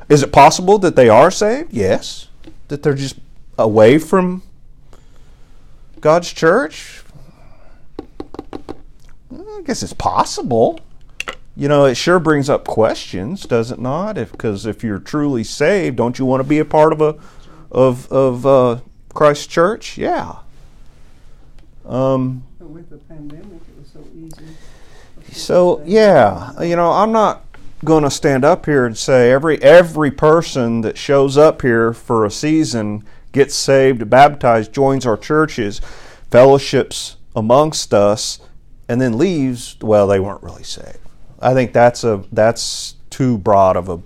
Is 0.09 0.21
it 0.21 0.31
possible 0.31 0.77
that 0.77 0.95
they 0.95 1.09
are 1.09 1.31
saved? 1.31 1.73
Yes. 1.73 2.27
That 2.67 2.83
they're 2.83 2.93
just 2.93 3.17
away 3.57 3.97
from 3.97 4.43
God's 6.01 6.31
church? 6.31 7.01
I 9.39 9.61
guess 9.65 9.83
it's 9.83 9.93
possible. 9.93 10.79
You 11.55 11.67
know, 11.67 11.85
it 11.85 11.95
sure 11.95 12.19
brings 12.19 12.49
up 12.49 12.65
questions, 12.65 13.43
does 13.43 13.71
it 13.71 13.79
not? 13.79 14.15
Because 14.15 14.65
if, 14.65 14.77
if, 14.77 14.83
you're 14.83 14.99
truly 14.99 15.43
saved, 15.43 15.97
don't 15.97 16.19
you 16.19 16.25
want 16.25 16.41
to 16.41 16.47
be 16.47 16.59
a 16.59 16.65
part 16.65 16.93
of 16.93 17.01
a 17.01 17.15
of 17.71 18.11
of 18.11 18.45
uh, 18.45 18.79
Christ's 19.13 19.47
church? 19.47 19.97
Yeah. 19.97 20.35
Um, 21.85 22.43
but 22.59 22.69
with 22.69 22.89
the 22.89 22.97
pandemic, 22.97 23.45
it 23.45 23.79
was 23.79 23.89
so 23.91 24.03
easy. 24.15 24.45
So 25.31 25.81
yeah, 25.85 26.61
you 26.61 26.75
know, 26.75 26.91
I'm 26.91 27.11
not 27.11 27.43
going 27.83 28.03
to 28.03 28.11
stand 28.11 28.43
up 28.43 28.65
here 28.65 28.85
and 28.85 28.97
say 28.97 29.31
every 29.31 29.61
every 29.63 30.11
person 30.11 30.81
that 30.81 30.97
shows 30.97 31.37
up 31.37 31.61
here 31.61 31.93
for 31.93 32.25
a 32.25 32.31
season 32.31 33.03
gets 33.31 33.55
saved, 33.55 34.09
baptized, 34.09 34.73
joins 34.73 35.05
our 35.05 35.17
churches, 35.17 35.79
fellowships 36.31 37.17
amongst 37.35 37.93
us, 37.93 38.39
and 38.87 39.01
then 39.01 39.17
leaves. 39.17 39.77
Well, 39.81 40.07
they 40.07 40.19
weren't 40.19 40.43
really 40.43 40.63
saved. 40.63 40.99
I 41.39 41.53
think 41.53 41.73
that's 41.73 42.03
a 42.03 42.23
that's 42.31 42.95
too 43.09 43.37
broad 43.37 43.75
of 43.77 43.89
a 43.89 44.01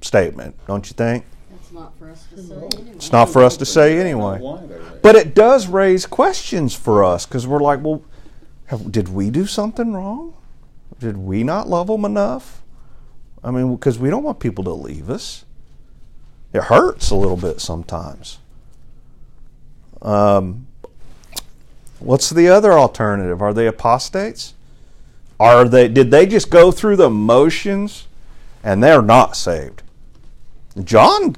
statement, 0.00 0.56
don't 0.66 0.88
you 0.88 0.94
think? 0.94 1.24
It's 1.52 1.72
not 1.72 1.96
for 1.98 2.10
us 2.10 2.26
to 2.34 2.42
say 2.42 2.54
anyway. 2.54 2.92
It's 2.94 3.12
not 3.12 3.28
for 3.28 3.42
us 3.42 3.56
to 3.56 3.66
say 3.66 3.98
anyway. 3.98 4.40
But 5.02 5.16
it 5.16 5.34
does 5.34 5.68
raise 5.68 6.06
questions 6.06 6.74
for 6.74 7.04
us 7.04 7.26
because 7.26 7.46
we're 7.46 7.60
like, 7.60 7.82
well, 7.82 8.02
have, 8.66 8.90
did 8.92 9.08
we 9.08 9.30
do 9.30 9.46
something 9.46 9.92
wrong? 9.92 10.34
Did 10.98 11.16
we 11.16 11.42
not 11.44 11.68
love 11.68 11.86
them 11.86 12.04
enough? 12.04 12.62
I 13.42 13.50
mean, 13.50 13.74
because 13.74 13.98
we 13.98 14.10
don't 14.10 14.22
want 14.22 14.38
people 14.38 14.64
to 14.64 14.72
leave 14.72 15.08
us. 15.08 15.44
It 16.52 16.64
hurts 16.64 17.10
a 17.10 17.14
little 17.14 17.36
bit 17.36 17.60
sometimes. 17.60 18.38
Um, 20.02 20.66
what's 22.00 22.30
the 22.30 22.48
other 22.48 22.72
alternative? 22.72 23.40
Are 23.40 23.52
they 23.52 23.66
apostates? 23.66 24.54
Are 25.38 25.66
they 25.66 25.88
did 25.88 26.10
they 26.10 26.26
just 26.26 26.50
go 26.50 26.70
through 26.70 26.96
the 26.96 27.10
motions 27.10 28.06
and 28.62 28.82
they're 28.82 29.02
not 29.02 29.36
saved? 29.36 29.82
John 30.82 31.36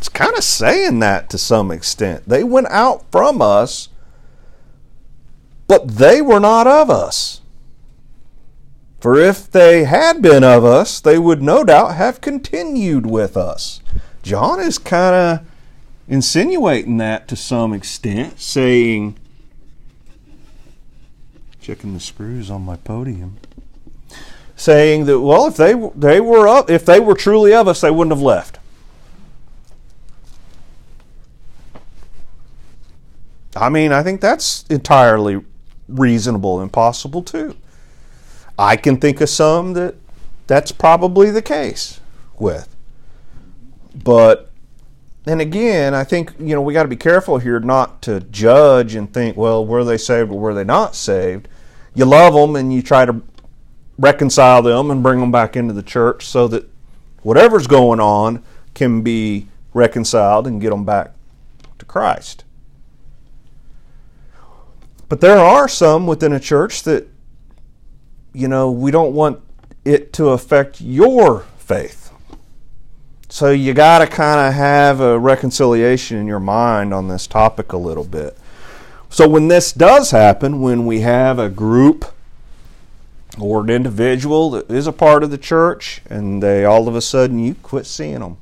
is 0.00 0.08
kind 0.08 0.36
of 0.36 0.44
saying 0.44 0.98
that 1.00 1.30
to 1.30 1.38
some 1.38 1.70
extent. 1.70 2.28
They 2.28 2.42
went 2.42 2.68
out 2.68 3.04
from 3.10 3.40
us, 3.40 3.88
but 5.66 5.88
they 5.88 6.20
were 6.20 6.40
not 6.40 6.66
of 6.66 6.90
us. 6.90 7.40
For 9.00 9.16
if 9.16 9.50
they 9.50 9.84
had 9.84 10.20
been 10.20 10.44
of 10.44 10.64
us, 10.64 11.00
they 11.00 11.18
would 11.18 11.40
no 11.40 11.64
doubt 11.64 11.94
have 11.94 12.20
continued 12.20 13.06
with 13.06 13.36
us. 13.36 13.80
John 14.22 14.60
is 14.60 14.78
kind 14.78 15.14
of 15.14 15.46
insinuating 16.06 16.98
that 16.98 17.26
to 17.28 17.36
some 17.36 17.72
extent, 17.72 18.40
saying, 18.40 19.16
checking 21.70 21.94
the 21.94 22.00
screws 22.00 22.50
on 22.50 22.62
my 22.62 22.74
podium, 22.74 23.36
saying 24.56 25.04
that 25.04 25.20
well, 25.20 25.46
if 25.46 25.56
they 25.56 25.72
they 25.94 26.20
were 26.20 26.48
up, 26.48 26.68
if 26.68 26.84
they 26.84 26.98
were 26.98 27.14
truly 27.14 27.54
of 27.54 27.68
us, 27.68 27.80
they 27.80 27.92
wouldn't 27.92 28.10
have 28.10 28.20
left. 28.20 28.58
I 33.54 33.68
mean, 33.68 33.92
I 33.92 34.02
think 34.02 34.20
that's 34.20 34.64
entirely 34.68 35.44
reasonable 35.86 36.60
and 36.60 36.72
possible 36.72 37.22
too. 37.22 37.56
I 38.58 38.74
can 38.74 38.96
think 38.96 39.20
of 39.20 39.28
some 39.28 39.74
that 39.74 39.94
that's 40.48 40.72
probably 40.72 41.30
the 41.30 41.42
case 41.42 42.00
with. 42.36 42.74
But 43.94 44.50
and 45.24 45.40
again, 45.40 45.94
I 45.94 46.02
think 46.02 46.32
you 46.40 46.56
know 46.56 46.62
we 46.62 46.72
got 46.72 46.82
to 46.82 46.88
be 46.88 46.96
careful 46.96 47.38
here 47.38 47.60
not 47.60 48.02
to 48.02 48.18
judge 48.18 48.96
and 48.96 49.14
think, 49.14 49.36
well, 49.36 49.64
were 49.64 49.84
they 49.84 49.98
saved 49.98 50.32
or 50.32 50.40
were 50.40 50.54
they 50.54 50.64
not 50.64 50.96
saved? 50.96 51.46
You 51.94 52.04
love 52.04 52.34
them 52.34 52.56
and 52.56 52.72
you 52.72 52.82
try 52.82 53.04
to 53.04 53.22
reconcile 53.98 54.62
them 54.62 54.90
and 54.90 55.02
bring 55.02 55.20
them 55.20 55.30
back 55.30 55.56
into 55.56 55.74
the 55.74 55.82
church 55.82 56.26
so 56.26 56.48
that 56.48 56.68
whatever's 57.22 57.66
going 57.66 58.00
on 58.00 58.42
can 58.74 59.02
be 59.02 59.48
reconciled 59.74 60.46
and 60.46 60.60
get 60.60 60.70
them 60.70 60.84
back 60.84 61.12
to 61.78 61.84
Christ. 61.84 62.44
But 65.08 65.20
there 65.20 65.38
are 65.38 65.68
some 65.68 66.06
within 66.06 66.32
a 66.32 66.40
church 66.40 66.84
that, 66.84 67.08
you 68.32 68.46
know, 68.46 68.70
we 68.70 68.90
don't 68.90 69.12
want 69.12 69.40
it 69.84 70.12
to 70.14 70.28
affect 70.28 70.80
your 70.80 71.40
faith. 71.58 72.12
So 73.28 73.50
you 73.50 73.74
got 73.74 73.98
to 73.98 74.06
kind 74.06 74.40
of 74.48 74.54
have 74.54 75.00
a 75.00 75.18
reconciliation 75.18 76.16
in 76.16 76.26
your 76.26 76.40
mind 76.40 76.94
on 76.94 77.08
this 77.08 77.26
topic 77.26 77.72
a 77.72 77.76
little 77.76 78.04
bit. 78.04 78.36
So 79.10 79.28
when 79.28 79.48
this 79.48 79.72
does 79.72 80.12
happen, 80.12 80.60
when 80.60 80.86
we 80.86 81.00
have 81.00 81.40
a 81.40 81.48
group 81.48 82.04
or 83.38 83.62
an 83.62 83.68
individual 83.68 84.50
that 84.52 84.70
is 84.70 84.86
a 84.86 84.92
part 84.92 85.24
of 85.24 85.32
the 85.32 85.38
church 85.38 86.00
and 86.08 86.40
they 86.40 86.64
all 86.64 86.86
of 86.86 86.94
a 86.94 87.00
sudden 87.00 87.40
you 87.40 87.56
quit 87.56 87.86
seeing 87.86 88.20
them, 88.20 88.36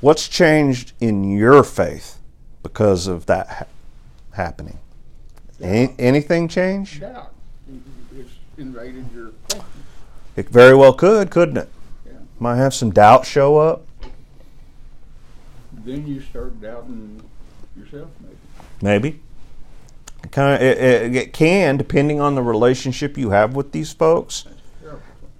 what's 0.00 0.26
changed 0.26 0.92
in 1.00 1.30
your 1.30 1.62
faith 1.62 2.18
because 2.64 3.06
of 3.06 3.26
that 3.26 3.48
ha- 3.48 3.66
happening? 4.32 4.78
Any, 5.60 5.94
anything 5.96 6.48
change? 6.48 6.98
doubt. 7.00 7.32
It's 8.16 8.32
invaded 8.58 9.06
your 9.14 9.30
thinking. 9.48 9.68
It 10.34 10.48
very 10.48 10.74
well 10.74 10.92
could, 10.92 11.30
couldn't 11.30 11.56
it? 11.56 11.68
Yeah. 12.04 12.14
Might 12.40 12.56
have 12.56 12.74
some 12.74 12.90
doubt 12.90 13.24
show 13.24 13.58
up. 13.58 13.86
Then 15.72 16.04
you 16.04 16.20
start 16.20 16.60
doubting 16.60 17.22
yourself, 17.76 18.08
maybe. 18.20 18.34
Maybe. 18.84 19.18
It, 20.36 21.16
it 21.16 21.32
can, 21.32 21.78
depending 21.78 22.20
on 22.20 22.34
the 22.34 22.42
relationship 22.42 23.16
you 23.16 23.30
have 23.30 23.56
with 23.56 23.72
these 23.72 23.94
folks, 23.94 24.44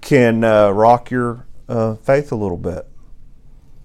can 0.01 0.43
uh, 0.43 0.71
rock 0.71 1.11
your 1.11 1.45
uh, 1.69 1.97
faith 1.97 2.33
a 2.33 2.37
little 2.37 2.57
bit. 2.57 2.89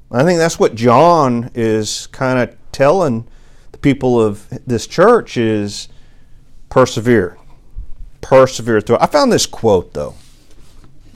I 0.09 0.23
think 0.23 0.39
that's 0.39 0.59
what 0.59 0.75
John 0.75 1.51
is 1.55 2.07
kind 2.07 2.39
of 2.39 2.55
telling 2.71 3.27
the 3.73 3.77
people 3.77 4.21
of 4.21 4.47
this 4.65 4.87
church 4.87 5.35
is 5.35 5.89
persevere, 6.69 7.37
persevere 8.21 8.79
through. 8.79 8.97
I 9.01 9.07
found 9.07 9.29
this 9.29 9.45
quote 9.45 9.93
though. 9.93 10.15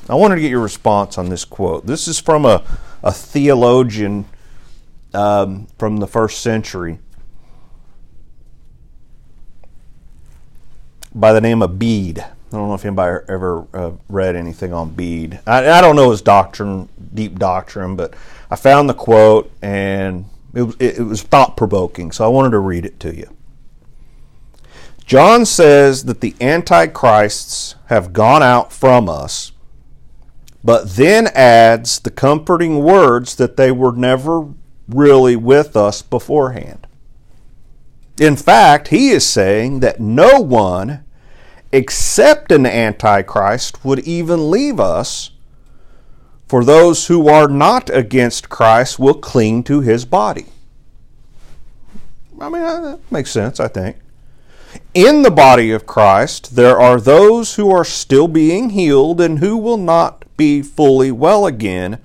I 0.10 0.16
wanted 0.16 0.36
to 0.36 0.42
get 0.42 0.52
your 0.52 0.60
response 0.60 1.18
on 1.18 1.30
this 1.30 1.46
quote. 1.46 1.86
This 1.86 2.10
is 2.10 2.20
from 2.20 2.44
a, 2.44 2.62
a 3.02 3.14
theologian 3.14 4.26
um, 5.14 5.68
from 5.78 5.98
the 5.98 6.08
first 6.08 6.42
century 6.42 7.00
by 11.14 11.34
the 11.34 11.42
name 11.42 11.62
of 11.62 11.78
Bede. 11.80 12.20
I 12.20 12.56
don't 12.56 12.68
know 12.68 12.76
if 12.76 12.86
anybody 12.86 13.26
ever 13.30 13.68
uh, 13.74 13.92
read 14.10 14.36
anything 14.36 14.74
on 14.74 14.92
Bede. 14.92 15.40
I, 15.48 15.70
I 15.70 15.82
don't 15.82 15.96
know 15.96 16.12
his 16.12 16.22
doctrine, 16.22 16.88
deep 17.14 17.40
doctrine, 17.40 17.96
but 17.96 18.14
I 18.52 18.56
found 18.56 18.90
the 18.90 18.94
quote 18.94 19.52
and 19.62 20.26
it 20.54 20.76
it 20.80 21.00
was 21.00 21.24
thought 21.24 21.58
provoking, 21.58 22.12
so 22.12 22.26
I 22.26 22.28
wanted 22.28 22.52
to 22.52 22.60
read 22.60 22.86
it 22.86 23.00
to 23.02 23.16
you. 23.16 23.36
John 25.06 25.46
says 25.46 26.06
that 26.06 26.22
the 26.22 26.36
antichrists 26.40 27.76
have 27.88 28.14
gone 28.14 28.44
out 28.44 28.72
from 28.72 29.10
us, 29.10 29.52
but 30.64 30.92
then 30.92 31.28
adds 31.34 32.00
the 32.00 32.12
comforting 32.12 32.84
words 32.84 33.36
that 33.36 33.58
they 33.58 33.72
were 33.72 33.92
never 33.92 34.48
really 34.88 35.36
with 35.36 35.76
us 35.76 36.02
beforehand. 36.02 36.88
In 38.20 38.36
fact, 38.36 38.90
he 38.90 39.10
is 39.10 39.26
saying 39.26 39.80
that 39.80 40.00
no 40.00 40.40
one 40.40 41.03
except 41.74 42.52
an 42.52 42.66
antichrist 42.66 43.84
would 43.84 44.00
even 44.02 44.52
leave 44.52 44.80
us, 44.80 45.32
for 46.48 46.64
those 46.64 47.08
who 47.08 47.28
are 47.28 47.48
not 47.48 47.90
against 47.90 48.48
Christ 48.48 49.00
will 49.00 49.16
cling 49.16 49.64
to 49.64 49.82
his 49.82 50.06
body. 50.06 50.46
I 52.40 52.50
mean, 52.50 52.62
uh, 52.62 52.82
that 52.82 53.00
makes 53.12 53.32
sense, 53.32 53.60
I 53.60 53.68
think. 53.68 53.98
In 54.94 55.24
the 55.24 55.32
body 55.32 55.72
of 55.72 55.88
Christ, 55.88 56.56
there 56.56 56.80
are 56.80 57.02
those 57.02 57.56
who 57.56 57.72
are 57.72 57.86
still 57.86 58.28
being 58.28 58.72
healed 58.72 59.20
and 59.20 59.40
who 59.40 59.58
will 59.58 59.78
not 59.78 60.26
be 60.38 60.62
fully 60.62 61.12
well 61.12 61.48
again 61.48 61.98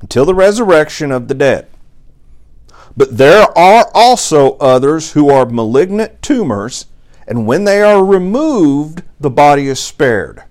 until 0.00 0.24
the 0.24 0.34
resurrection 0.34 1.12
of 1.12 1.28
the 1.28 1.34
dead. 1.34 1.68
But 2.96 3.18
there 3.18 3.46
are 3.56 3.90
also 3.94 4.56
others 4.56 5.12
who 5.12 5.28
are 5.28 5.46
malignant 5.46 6.22
tumors, 6.22 6.86
and 7.26 7.46
when 7.46 7.64
they 7.64 7.82
are 7.82 8.04
removed, 8.04 9.02
the 9.20 9.30
body 9.30 9.68
is 9.68 9.80
spared. 9.80 10.42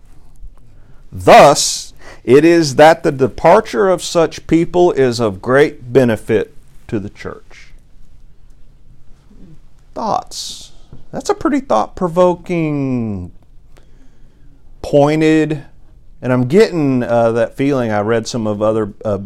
Thus, 1.11 1.93
it 2.23 2.45
is 2.45 2.75
that 2.75 3.03
the 3.03 3.11
departure 3.11 3.89
of 3.89 4.03
such 4.03 4.47
people 4.47 4.91
is 4.91 5.19
of 5.19 5.41
great 5.41 5.91
benefit 5.91 6.55
to 6.87 6.99
the 6.99 7.09
church. 7.09 7.73
Thoughts? 9.93 10.71
That's 11.11 11.29
a 11.29 11.35
pretty 11.35 11.59
thought 11.59 11.95
provoking, 11.95 13.31
pointed, 14.81 15.65
and 16.21 16.31
I'm 16.31 16.47
getting 16.47 17.03
uh, 17.03 17.33
that 17.33 17.57
feeling. 17.57 17.91
I 17.91 17.99
read 17.99 18.27
some 18.27 18.47
of 18.47 18.61
other 18.61 18.93
uh, 19.03 19.19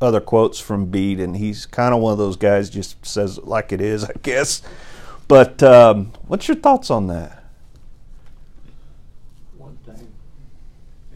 other 0.00 0.20
quotes 0.20 0.60
from 0.60 0.86
Bede, 0.86 1.18
and 1.18 1.36
he's 1.36 1.66
kind 1.66 1.94
of 1.94 2.00
one 2.00 2.12
of 2.12 2.18
those 2.18 2.36
guys 2.36 2.70
just 2.70 3.04
says 3.04 3.38
like 3.38 3.72
it 3.72 3.80
is, 3.80 4.04
I 4.04 4.12
guess. 4.22 4.62
But 5.26 5.62
um, 5.62 6.12
what's 6.26 6.48
your 6.48 6.56
thoughts 6.56 6.90
on 6.90 7.06
that? 7.08 7.44
one 9.56 9.76
thing, 9.86 10.12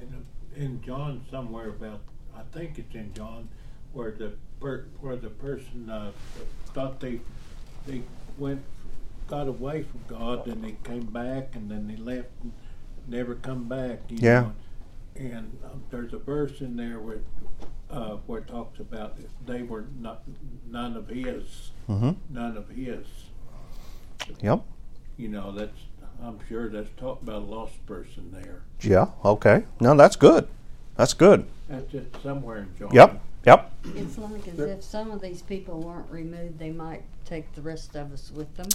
in, 0.01 0.63
in 0.63 0.83
John 0.83 1.25
somewhere 1.31 1.69
about, 1.69 2.01
I 2.35 2.41
think 2.57 2.79
it's 2.79 2.95
in 2.95 3.13
John, 3.13 3.49
where 3.93 4.11
the 4.13 4.33
per, 4.61 4.87
where 5.01 5.17
the 5.17 5.29
person 5.31 5.91
uh, 5.91 6.13
thought 6.73 7.01
they 7.01 7.21
they 7.87 8.03
went 8.39 8.63
got 9.29 9.47
away 9.47 9.83
from 9.83 10.01
God, 10.09 10.47
and 10.47 10.65
they 10.65 10.77
came 10.85 11.05
back, 11.07 11.55
and 11.55 11.71
then 11.71 11.87
they 11.87 11.97
left, 11.97 12.29
and 12.43 12.53
never 13.07 13.35
come 13.35 13.65
back. 13.69 14.01
You 14.09 14.19
Yeah. 14.23 14.41
Know? 14.41 14.53
And 15.17 15.59
um, 15.65 15.83
there's 15.91 16.13
a 16.15 16.19
verse 16.19 16.61
in 16.61 16.77
there 16.77 17.01
where 17.01 17.21
uh, 17.91 18.17
where 18.27 18.41
it 18.41 18.47
talks 18.47 18.79
about 18.81 19.17
if 19.19 19.31
they 19.47 19.63
were 19.63 19.85
not 20.01 20.23
none 20.71 20.97
of 20.97 21.09
His, 21.09 21.73
Mm-hmm. 21.89 22.13
none 22.31 22.57
of 22.57 22.69
His. 22.71 23.07
Yep. 24.43 24.63
You 25.17 25.29
know, 25.29 25.53
that's 25.53 25.79
I'm 26.23 26.39
sure 26.49 26.69
that's 26.69 26.91
talking 26.97 27.29
about 27.29 27.43
a 27.43 27.45
lost 27.45 27.85
person 27.87 28.31
there. 28.33 28.63
Yeah. 28.81 29.07
Okay. 29.25 29.65
No, 29.81 29.97
that's 29.97 30.17
good. 30.17 30.49
That's 30.97 31.15
good. 31.15 31.47
That's 31.69 31.91
just 31.93 32.23
somewhere 32.23 32.59
in 32.59 32.69
John. 32.79 32.91
Yep. 32.93 33.21
Yep. 33.47 33.73
It's 33.95 34.19
like 34.19 34.49
as 34.49 34.59
if 34.59 34.83
some 34.83 35.11
of 35.11 35.21
these 35.21 35.43
people 35.43 35.81
weren't 35.81 36.11
removed, 36.11 36.59
they 36.59 36.71
might 36.71 37.03
take 37.25 37.53
the 37.55 37.63
rest 37.63 37.95
of 37.95 38.13
us 38.13 38.33
with 38.35 38.55
them. 38.57 38.67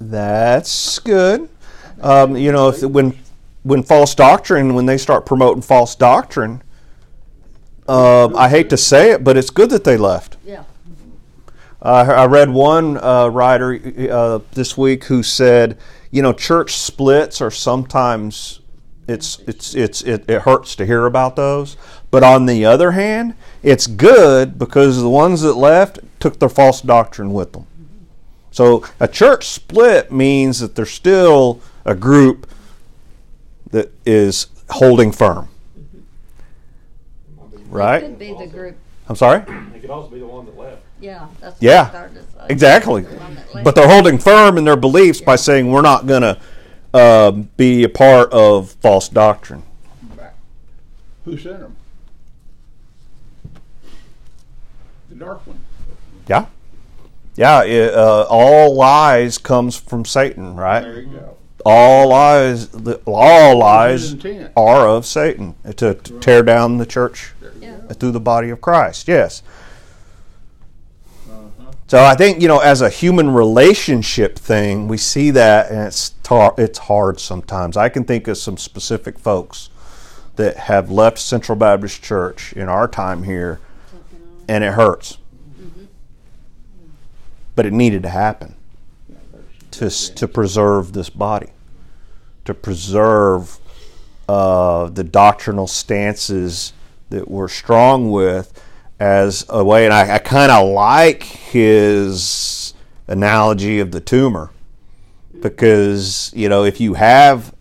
That's 0.00 0.98
good. 1.00 1.48
Um, 2.00 2.36
you 2.36 2.52
know, 2.52 2.68
if 2.68 2.82
when 2.82 3.18
when 3.64 3.82
false 3.82 4.14
doctrine, 4.14 4.74
when 4.74 4.86
they 4.86 4.96
start 4.96 5.26
promoting 5.26 5.62
false 5.62 5.96
doctrine, 5.96 6.62
uh, 7.88 8.34
I 8.36 8.48
hate 8.48 8.70
to 8.70 8.76
say 8.76 9.10
it, 9.10 9.24
but 9.24 9.36
it's 9.36 9.50
good 9.50 9.70
that 9.70 9.84
they 9.84 9.96
left. 9.96 10.36
Yeah. 10.44 10.64
Uh, 11.80 12.14
I 12.16 12.26
read 12.26 12.50
one 12.50 12.96
uh, 12.98 13.28
writer 13.28 13.80
uh, 14.10 14.40
this 14.52 14.76
week 14.76 15.04
who 15.04 15.22
said, 15.22 15.78
you 16.10 16.22
know, 16.22 16.32
church 16.32 16.76
splits 16.76 17.40
are 17.40 17.50
sometimes 17.50 18.60
it's 19.06 19.38
it's 19.46 19.74
it's 19.74 20.02
it, 20.02 20.28
it 20.28 20.42
hurts 20.42 20.74
to 20.76 20.84
hear 20.84 21.06
about 21.06 21.36
those, 21.36 21.76
but 22.10 22.22
on 22.22 22.46
the 22.46 22.64
other 22.64 22.90
hand, 22.90 23.34
it's 23.62 23.86
good 23.86 24.58
because 24.58 25.00
the 25.00 25.08
ones 25.08 25.40
that 25.42 25.54
left 25.54 26.00
took 26.20 26.38
their 26.38 26.48
false 26.48 26.82
doctrine 26.82 27.32
with 27.32 27.52
them. 27.52 27.66
So 28.50 28.84
a 28.98 29.08
church 29.08 29.46
split 29.46 30.10
means 30.10 30.58
that 30.60 30.74
there's 30.74 30.90
still 30.90 31.60
a 31.84 31.94
group 31.94 32.50
that 33.70 33.92
is 34.04 34.48
holding 34.70 35.12
firm. 35.12 35.48
Right? 37.70 38.02
Could 38.02 38.18
be 38.18 38.34
the 38.34 38.46
group. 38.46 38.76
I'm 39.08 39.16
sorry. 39.16 39.42
It 39.74 39.80
could 39.80 39.90
also 39.90 40.10
be 40.10 40.18
the 40.18 40.26
one 40.26 40.44
that 40.46 40.58
left. 40.58 40.82
Yeah. 41.00 41.28
That's 41.40 41.60
Yeah, 41.62 41.88
started 41.90 42.14
to. 42.14 42.46
Exactly. 42.52 43.02
The 43.02 43.16
one 43.16 43.34
that 43.34 43.54
left. 43.54 43.64
But 43.64 43.74
they're 43.74 43.88
holding 43.88 44.18
firm 44.18 44.58
in 44.58 44.64
their 44.64 44.76
beliefs 44.76 45.20
by 45.20 45.36
saying 45.36 45.70
we're 45.70 45.82
not 45.82 46.06
going 46.06 46.22
to 46.22 46.38
um, 46.94 47.50
be 47.56 47.84
a 47.84 47.88
part 47.88 48.32
of 48.32 48.70
false 48.72 49.08
doctrine. 49.08 49.62
Back. 50.16 50.34
Who 51.24 51.36
sent 51.36 51.60
them? 51.60 51.76
The 55.08 55.14
dark 55.16 55.46
one. 55.46 55.60
Yeah. 56.28 56.46
Yeah. 57.36 57.62
It, 57.64 57.94
uh, 57.94 58.26
all 58.28 58.74
lies 58.74 59.38
comes 59.38 59.76
from 59.76 60.04
Satan, 60.04 60.56
right? 60.56 60.80
There 60.80 61.00
you 61.00 61.06
go. 61.08 61.36
All 61.66 62.08
lies, 62.08 62.68
all 63.04 63.58
lies 63.58 64.14
are 64.56 64.88
of 64.88 65.04
Satan 65.04 65.54
to, 65.76 65.94
to 65.94 66.20
tear 66.20 66.42
down 66.42 66.78
the 66.78 66.86
church 66.86 67.32
Yeah. 67.60 67.76
through 67.88 68.12
the 68.12 68.20
body 68.20 68.48
of 68.50 68.60
Christ. 68.60 69.08
Yes. 69.08 69.42
So 71.88 72.04
I 72.04 72.14
think 72.14 72.42
you 72.42 72.48
know, 72.48 72.58
as 72.58 72.82
a 72.82 72.90
human 72.90 73.32
relationship 73.32 74.38
thing, 74.38 74.88
we 74.88 74.98
see 74.98 75.30
that, 75.30 75.70
and 75.70 75.86
it's 75.86 76.10
tar- 76.22 76.54
it's 76.58 76.78
hard 76.78 77.18
sometimes. 77.18 77.78
I 77.78 77.88
can 77.88 78.04
think 78.04 78.28
of 78.28 78.36
some 78.36 78.58
specific 78.58 79.18
folks 79.18 79.70
that 80.36 80.58
have 80.58 80.90
left 80.90 81.18
Central 81.18 81.56
Baptist 81.56 82.02
Church 82.02 82.52
in 82.52 82.68
our 82.68 82.88
time 82.88 83.22
here, 83.22 83.58
and 84.46 84.62
it 84.62 84.74
hurts. 84.74 85.16
But 87.56 87.64
it 87.64 87.72
needed 87.72 88.02
to 88.02 88.10
happen 88.10 88.54
to 89.70 89.88
to 89.88 90.28
preserve 90.28 90.92
this 90.92 91.08
body, 91.08 91.48
to 92.44 92.52
preserve 92.52 93.58
uh, 94.28 94.90
the 94.90 95.04
doctrinal 95.04 95.66
stances 95.66 96.74
that 97.08 97.30
we're 97.30 97.48
strong 97.48 98.10
with 98.10 98.62
as 99.00 99.44
a 99.48 99.64
way. 99.64 99.84
And 99.84 99.94
I, 99.94 100.14
I 100.14 100.18
kind 100.18 100.50
of 100.50 100.68
like 100.68 101.22
his 101.22 102.74
analogy 103.06 103.80
of 103.80 103.90
the 103.90 104.00
tumor 104.00 104.50
because 105.40 106.30
you 106.34 106.48
know 106.48 106.64
if 106.64 106.80
you 106.80 106.94
have 106.94 107.54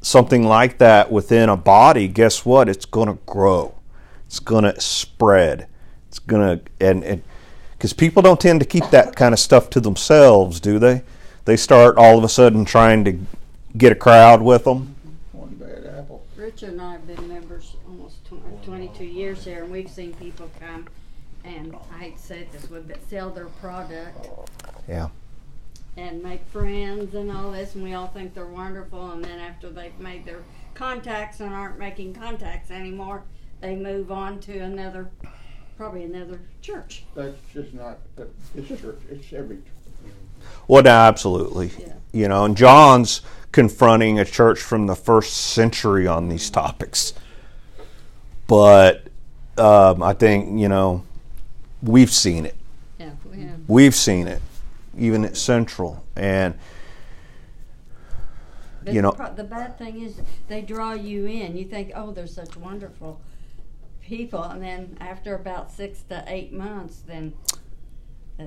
something 0.00 0.44
like 0.44 0.78
that 0.78 1.10
within 1.10 1.48
a 1.48 1.56
body, 1.56 2.08
guess 2.08 2.44
what? 2.44 2.68
It's 2.68 2.84
going 2.84 3.08
to 3.08 3.18
grow. 3.26 3.74
It's 4.26 4.40
going 4.40 4.64
to 4.64 4.78
spread. 4.80 5.68
It's 6.08 6.18
going 6.18 6.58
to 6.58 6.64
and 6.80 7.04
and 7.04 7.22
because 7.72 7.92
people 7.92 8.22
don't 8.22 8.40
tend 8.40 8.60
to 8.60 8.66
keep 8.66 8.90
that 8.90 9.16
kind 9.16 9.32
of 9.32 9.40
stuff 9.40 9.70
to 9.70 9.80
themselves, 9.80 10.60
do 10.60 10.78
they? 10.78 11.02
they 11.44 11.56
start 11.56 11.96
all 11.96 12.18
of 12.18 12.24
a 12.24 12.28
sudden 12.28 12.64
trying 12.64 13.04
to 13.04 13.18
get 13.76 13.92
a 13.92 13.96
crowd 13.96 14.42
with 14.42 14.64
them. 14.64 14.94
One 15.32 15.54
bad 15.54 15.86
apple. 15.86 16.24
Richard 16.36 16.70
and 16.70 16.80
I 16.80 16.92
have 16.92 17.06
been 17.06 17.28
members 17.28 17.51
almost 17.51 17.51
tw- 17.51 17.51
22 18.62 19.04
years 19.04 19.44
here, 19.44 19.62
and 19.64 19.72
we've 19.72 19.90
seen 19.90 20.12
people 20.14 20.50
come 20.60 20.86
and 21.44 21.74
I 21.92 21.98
hate 21.98 22.16
to 22.18 22.22
say 22.22 22.38
it 22.40 22.52
this 22.52 22.70
way, 22.70 22.80
but 22.86 22.98
sell 23.10 23.30
their 23.30 23.46
product 23.46 24.28
Yeah. 24.88 25.08
and 25.96 26.22
make 26.22 26.46
friends 26.46 27.14
and 27.16 27.32
all 27.32 27.50
this, 27.50 27.74
and 27.74 27.82
we 27.82 27.94
all 27.94 28.06
think 28.08 28.34
they're 28.34 28.46
wonderful. 28.46 29.10
And 29.10 29.24
then 29.24 29.40
after 29.40 29.68
they've 29.68 29.98
made 29.98 30.24
their 30.24 30.42
contacts 30.74 31.40
and 31.40 31.52
aren't 31.52 31.78
making 31.80 32.14
contacts 32.14 32.70
anymore, 32.70 33.24
they 33.60 33.74
move 33.74 34.12
on 34.12 34.38
to 34.40 34.56
another, 34.58 35.10
probably 35.76 36.04
another 36.04 36.40
church. 36.60 37.02
That's 37.16 37.36
just 37.52 37.74
not, 37.74 37.98
that- 38.16 38.30
it's 38.54 38.80
church, 38.80 39.00
it's 39.10 39.32
every 39.32 39.56
church. 39.56 39.66
Well, 40.68 40.82
no, 40.84 40.90
absolutely. 40.90 41.72
Yeah. 41.78 41.94
You 42.12 42.28
know, 42.28 42.44
and 42.44 42.56
John's 42.56 43.20
confronting 43.50 44.18
a 44.20 44.24
church 44.24 44.60
from 44.60 44.86
the 44.86 44.94
first 44.96 45.32
century 45.34 46.06
on 46.06 46.28
these 46.28 46.50
topics. 46.50 47.14
But 48.46 49.06
um, 49.58 50.02
I 50.02 50.12
think, 50.14 50.58
you 50.60 50.68
know, 50.68 51.04
we've 51.82 52.10
seen 52.12 52.46
it. 52.46 52.56
Yeah, 52.98 53.10
we 53.30 53.42
have. 53.42 53.60
We've 53.68 53.94
seen 53.94 54.26
it, 54.26 54.42
even 54.96 55.24
at 55.24 55.36
Central. 55.36 56.04
And, 56.16 56.54
But 58.84 58.94
You 58.94 58.98
the 58.98 59.02
know- 59.02 59.12
pro- 59.12 59.34
the 59.34 59.44
bad 59.44 59.78
thing 59.78 60.00
is 60.02 60.20
they 60.48 60.60
draw 60.62 60.92
you 60.92 61.26
in. 61.26 61.56
You 61.56 61.64
think, 61.64 61.92
oh, 61.94 62.10
they're 62.10 62.26
such 62.26 62.56
wonderful 62.56 63.20
people, 64.02 64.42
and 64.42 64.60
then 64.62 64.96
after 65.00 65.34
about 65.34 65.70
six 65.70 66.02
to 66.08 66.24
eight 66.26 66.52
months, 66.52 67.02
then 67.06 67.32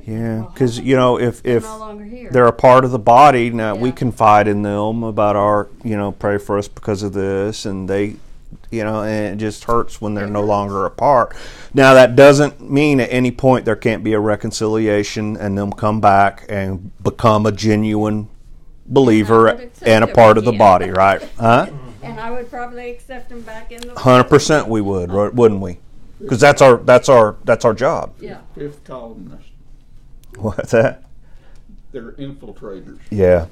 yeah, 0.06 0.46
because, 0.52 0.78
you 0.80 0.96
know, 0.98 1.18
if, 1.18 1.42
they're 1.42 1.58
if 1.58 1.64
no 1.64 2.30
they're 2.32 2.48
a 2.48 2.52
part 2.52 2.84
of 2.84 2.92
the 2.92 3.00
body, 3.00 3.50
now 3.50 3.76
we 3.76 3.94
confide 3.94 4.48
in 4.48 4.62
them 4.64 5.04
about 5.04 5.38
our, 5.38 5.70
you 5.86 5.96
know, 5.96 6.12
pray 6.12 6.38
for 6.38 6.58
us 6.58 6.68
because 6.68 7.02
of 7.02 7.14
this. 7.14 7.66
And 7.66 7.88
they, 7.90 8.18
you 8.72 8.84
know, 8.84 9.04
and 9.04 9.36
it 9.36 9.44
just 9.44 9.64
hurts 9.66 10.02
when 10.02 10.14
they're 10.14 10.28
no 10.28 10.44
longer 10.44 10.86
apart. 10.86 11.36
Now, 11.74 11.94
that 11.94 12.16
doesn't 12.16 12.62
mean 12.62 13.00
at 13.00 13.12
any 13.12 13.32
point 13.32 13.66
there 13.66 13.76
can't 13.76 14.04
be 14.04 14.14
a 14.14 14.20
reconciliation 14.20 15.38
and 15.38 15.58
them 15.58 15.72
come 15.72 16.02
back 16.02 16.46
and 16.50 16.92
become 17.04 17.46
a 17.46 17.52
genuine 17.52 18.30
believer 18.86 19.46
would 19.56 19.72
and 19.82 20.04
a 20.04 20.08
them 20.08 20.16
part 20.16 20.38
of 20.38 20.46
the 20.46 20.52
body, 20.52 20.90
right? 20.90 21.22
Huh? 21.40 21.68
and 22.04 22.20
I 22.20 22.32
would 22.32 22.50
probably 22.50 22.92
accept 22.92 23.30
them 23.30 23.42
back 23.42 23.72
in 23.72 23.82
the 23.82 24.00
Hundred 24.00 24.26
percent, 24.26 24.68
we 24.68 24.80
would, 24.82 25.12
right, 25.12 25.34
wouldn't 25.34 25.62
we? 25.62 25.80
Because 26.20 26.40
that's 26.40 26.62
our 26.62 26.78
that's 26.78 27.10
our 27.10 27.36
that's 27.44 27.66
our 27.66 27.74
job. 27.74 28.14
Yeah, 28.20 28.40
Fifth 28.56 28.84
columnist, 28.84 29.50
What's 30.38 30.72
that? 30.72 31.04
they're 31.92 32.12
infiltrators. 32.14 33.00
Yeah. 33.10 33.48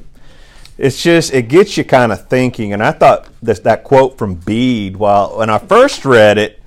It's 0.77 1.01
just 1.01 1.33
it 1.33 1.49
gets 1.49 1.77
you 1.77 1.83
kind 1.83 2.11
of 2.11 2.27
thinking, 2.27 2.73
and 2.73 2.81
I 2.81 2.91
thought 2.91 3.27
that 3.41 3.83
quote 3.83 4.17
from 4.17 4.35
Bede. 4.35 4.97
While 4.97 5.37
when 5.37 5.49
I 5.49 5.59
first 5.59 6.03
read 6.03 6.37
it, 6.37 6.59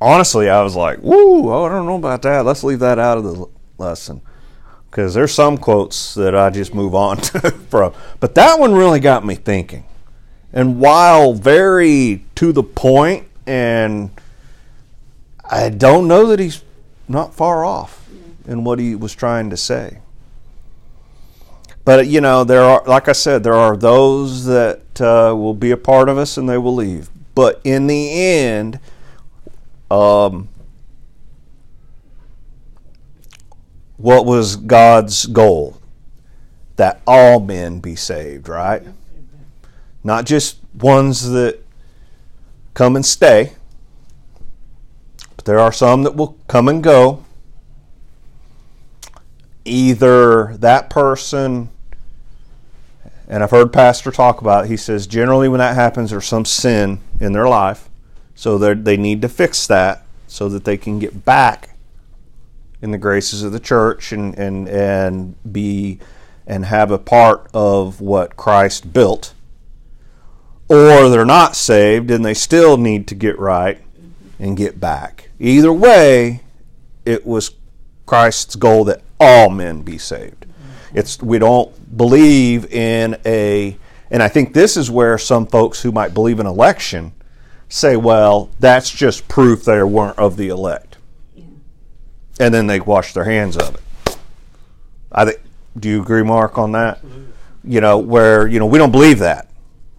honestly, 0.00 0.48
I 0.48 0.62
was 0.62 0.76
like, 0.76 1.02
"Woo! 1.02 1.52
I 1.52 1.68
don't 1.68 1.86
know 1.86 1.96
about 1.96 2.22
that. 2.22 2.44
Let's 2.44 2.62
leave 2.62 2.78
that 2.80 2.98
out 2.98 3.18
of 3.18 3.24
the 3.24 3.46
lesson." 3.78 4.20
Because 4.90 5.12
there's 5.12 5.34
some 5.34 5.58
quotes 5.58 6.14
that 6.14 6.34
I 6.34 6.50
just 6.50 6.74
move 6.74 6.94
on 6.94 7.18
to 7.18 7.50
from, 7.70 7.92
but 8.20 8.34
that 8.36 8.58
one 8.58 8.74
really 8.74 9.00
got 9.00 9.24
me 9.24 9.34
thinking. 9.34 9.84
And 10.52 10.80
while 10.80 11.34
very 11.34 12.24
to 12.36 12.52
the 12.52 12.62
point, 12.62 13.26
and 13.46 14.10
I 15.44 15.68
don't 15.68 16.08
know 16.08 16.26
that 16.28 16.38
he's 16.38 16.62
not 17.08 17.34
far 17.34 17.64
off 17.64 18.08
in 18.46 18.64
what 18.64 18.78
he 18.78 18.94
was 18.94 19.14
trying 19.14 19.50
to 19.50 19.56
say. 19.56 19.98
But 21.88 22.06
you 22.06 22.20
know, 22.20 22.44
there 22.44 22.60
are, 22.60 22.82
like 22.84 23.08
I 23.08 23.12
said, 23.12 23.42
there 23.42 23.54
are 23.54 23.74
those 23.74 24.44
that 24.44 25.00
uh, 25.00 25.34
will 25.34 25.54
be 25.54 25.70
a 25.70 25.76
part 25.78 26.10
of 26.10 26.18
us 26.18 26.36
and 26.36 26.46
they 26.46 26.58
will 26.58 26.74
leave. 26.74 27.08
But 27.34 27.62
in 27.64 27.86
the 27.86 28.12
end, 28.12 28.78
um, 29.90 30.50
what 33.96 34.26
was 34.26 34.56
God's 34.56 35.24
goal? 35.24 35.80
That 36.76 37.00
all 37.06 37.40
men 37.40 37.80
be 37.80 37.96
saved, 37.96 38.50
right? 38.50 38.82
Not 40.04 40.26
just 40.26 40.58
ones 40.74 41.30
that 41.30 41.58
come 42.74 42.96
and 42.96 43.06
stay, 43.06 43.54
but 45.36 45.46
there 45.46 45.58
are 45.58 45.72
some 45.72 46.02
that 46.02 46.16
will 46.16 46.36
come 46.48 46.68
and 46.68 46.84
go. 46.84 47.24
Either 49.64 50.54
that 50.58 50.90
person 50.90 51.70
and 53.28 53.42
I've 53.42 53.50
heard 53.50 53.72
Pastor 53.72 54.10
talk 54.10 54.40
about 54.40 54.64
it. 54.64 54.68
He 54.68 54.76
says 54.76 55.06
generally 55.06 55.48
when 55.48 55.58
that 55.58 55.74
happens, 55.74 56.10
there's 56.10 56.26
some 56.26 56.46
sin 56.46 57.00
in 57.20 57.32
their 57.32 57.48
life. 57.48 57.88
So 58.34 58.56
they 58.56 58.96
need 58.96 59.20
to 59.22 59.28
fix 59.28 59.66
that 59.66 60.04
so 60.26 60.48
that 60.48 60.64
they 60.64 60.76
can 60.76 60.98
get 60.98 61.24
back 61.24 61.76
in 62.80 62.90
the 62.90 62.98
graces 62.98 63.42
of 63.42 63.52
the 63.52 63.60
church 63.60 64.12
and, 64.12 64.38
and, 64.38 64.68
and 64.68 65.52
be 65.52 65.98
and 66.46 66.64
have 66.64 66.90
a 66.90 66.98
part 66.98 67.48
of 67.52 68.00
what 68.00 68.36
Christ 68.36 68.92
built. 68.92 69.34
Or 70.68 71.10
they're 71.10 71.26
not 71.26 71.56
saved 71.56 72.10
and 72.10 72.24
they 72.24 72.34
still 72.34 72.76
need 72.78 73.06
to 73.08 73.14
get 73.14 73.38
right 73.38 73.82
and 74.38 74.56
get 74.56 74.80
back. 74.80 75.30
Either 75.38 75.72
way, 75.72 76.42
it 77.04 77.26
was 77.26 77.50
Christ's 78.06 78.56
goal 78.56 78.84
that 78.84 79.02
all 79.20 79.50
men 79.50 79.82
be 79.82 79.98
saved. 79.98 80.46
It's 80.94 81.20
we 81.20 81.38
don't 81.38 81.74
believe 81.96 82.72
in 82.72 83.16
a 83.24 83.76
and 84.10 84.22
I 84.22 84.28
think 84.28 84.54
this 84.54 84.76
is 84.76 84.90
where 84.90 85.18
some 85.18 85.46
folks 85.46 85.82
who 85.82 85.92
might 85.92 86.14
believe 86.14 86.40
in 86.40 86.46
election 86.46 87.12
say, 87.68 87.94
well, 87.96 88.48
that's 88.58 88.90
just 88.90 89.28
proof 89.28 89.64
they 89.64 89.82
weren't 89.82 90.18
of 90.18 90.38
the 90.38 90.48
elect. 90.48 90.96
And 92.40 92.54
then 92.54 92.66
they 92.66 92.80
wash 92.80 93.12
their 93.12 93.24
hands 93.24 93.56
of 93.56 93.74
it. 93.74 94.16
I 95.12 95.24
think 95.26 95.40
do 95.78 95.88
you 95.88 96.00
agree, 96.02 96.22
Mark, 96.22 96.58
on 96.58 96.72
that? 96.72 97.00
You 97.62 97.80
know, 97.80 97.98
where, 97.98 98.46
you 98.46 98.58
know, 98.58 98.66
we 98.66 98.78
don't 98.78 98.90
believe 98.92 99.18
that. 99.18 99.50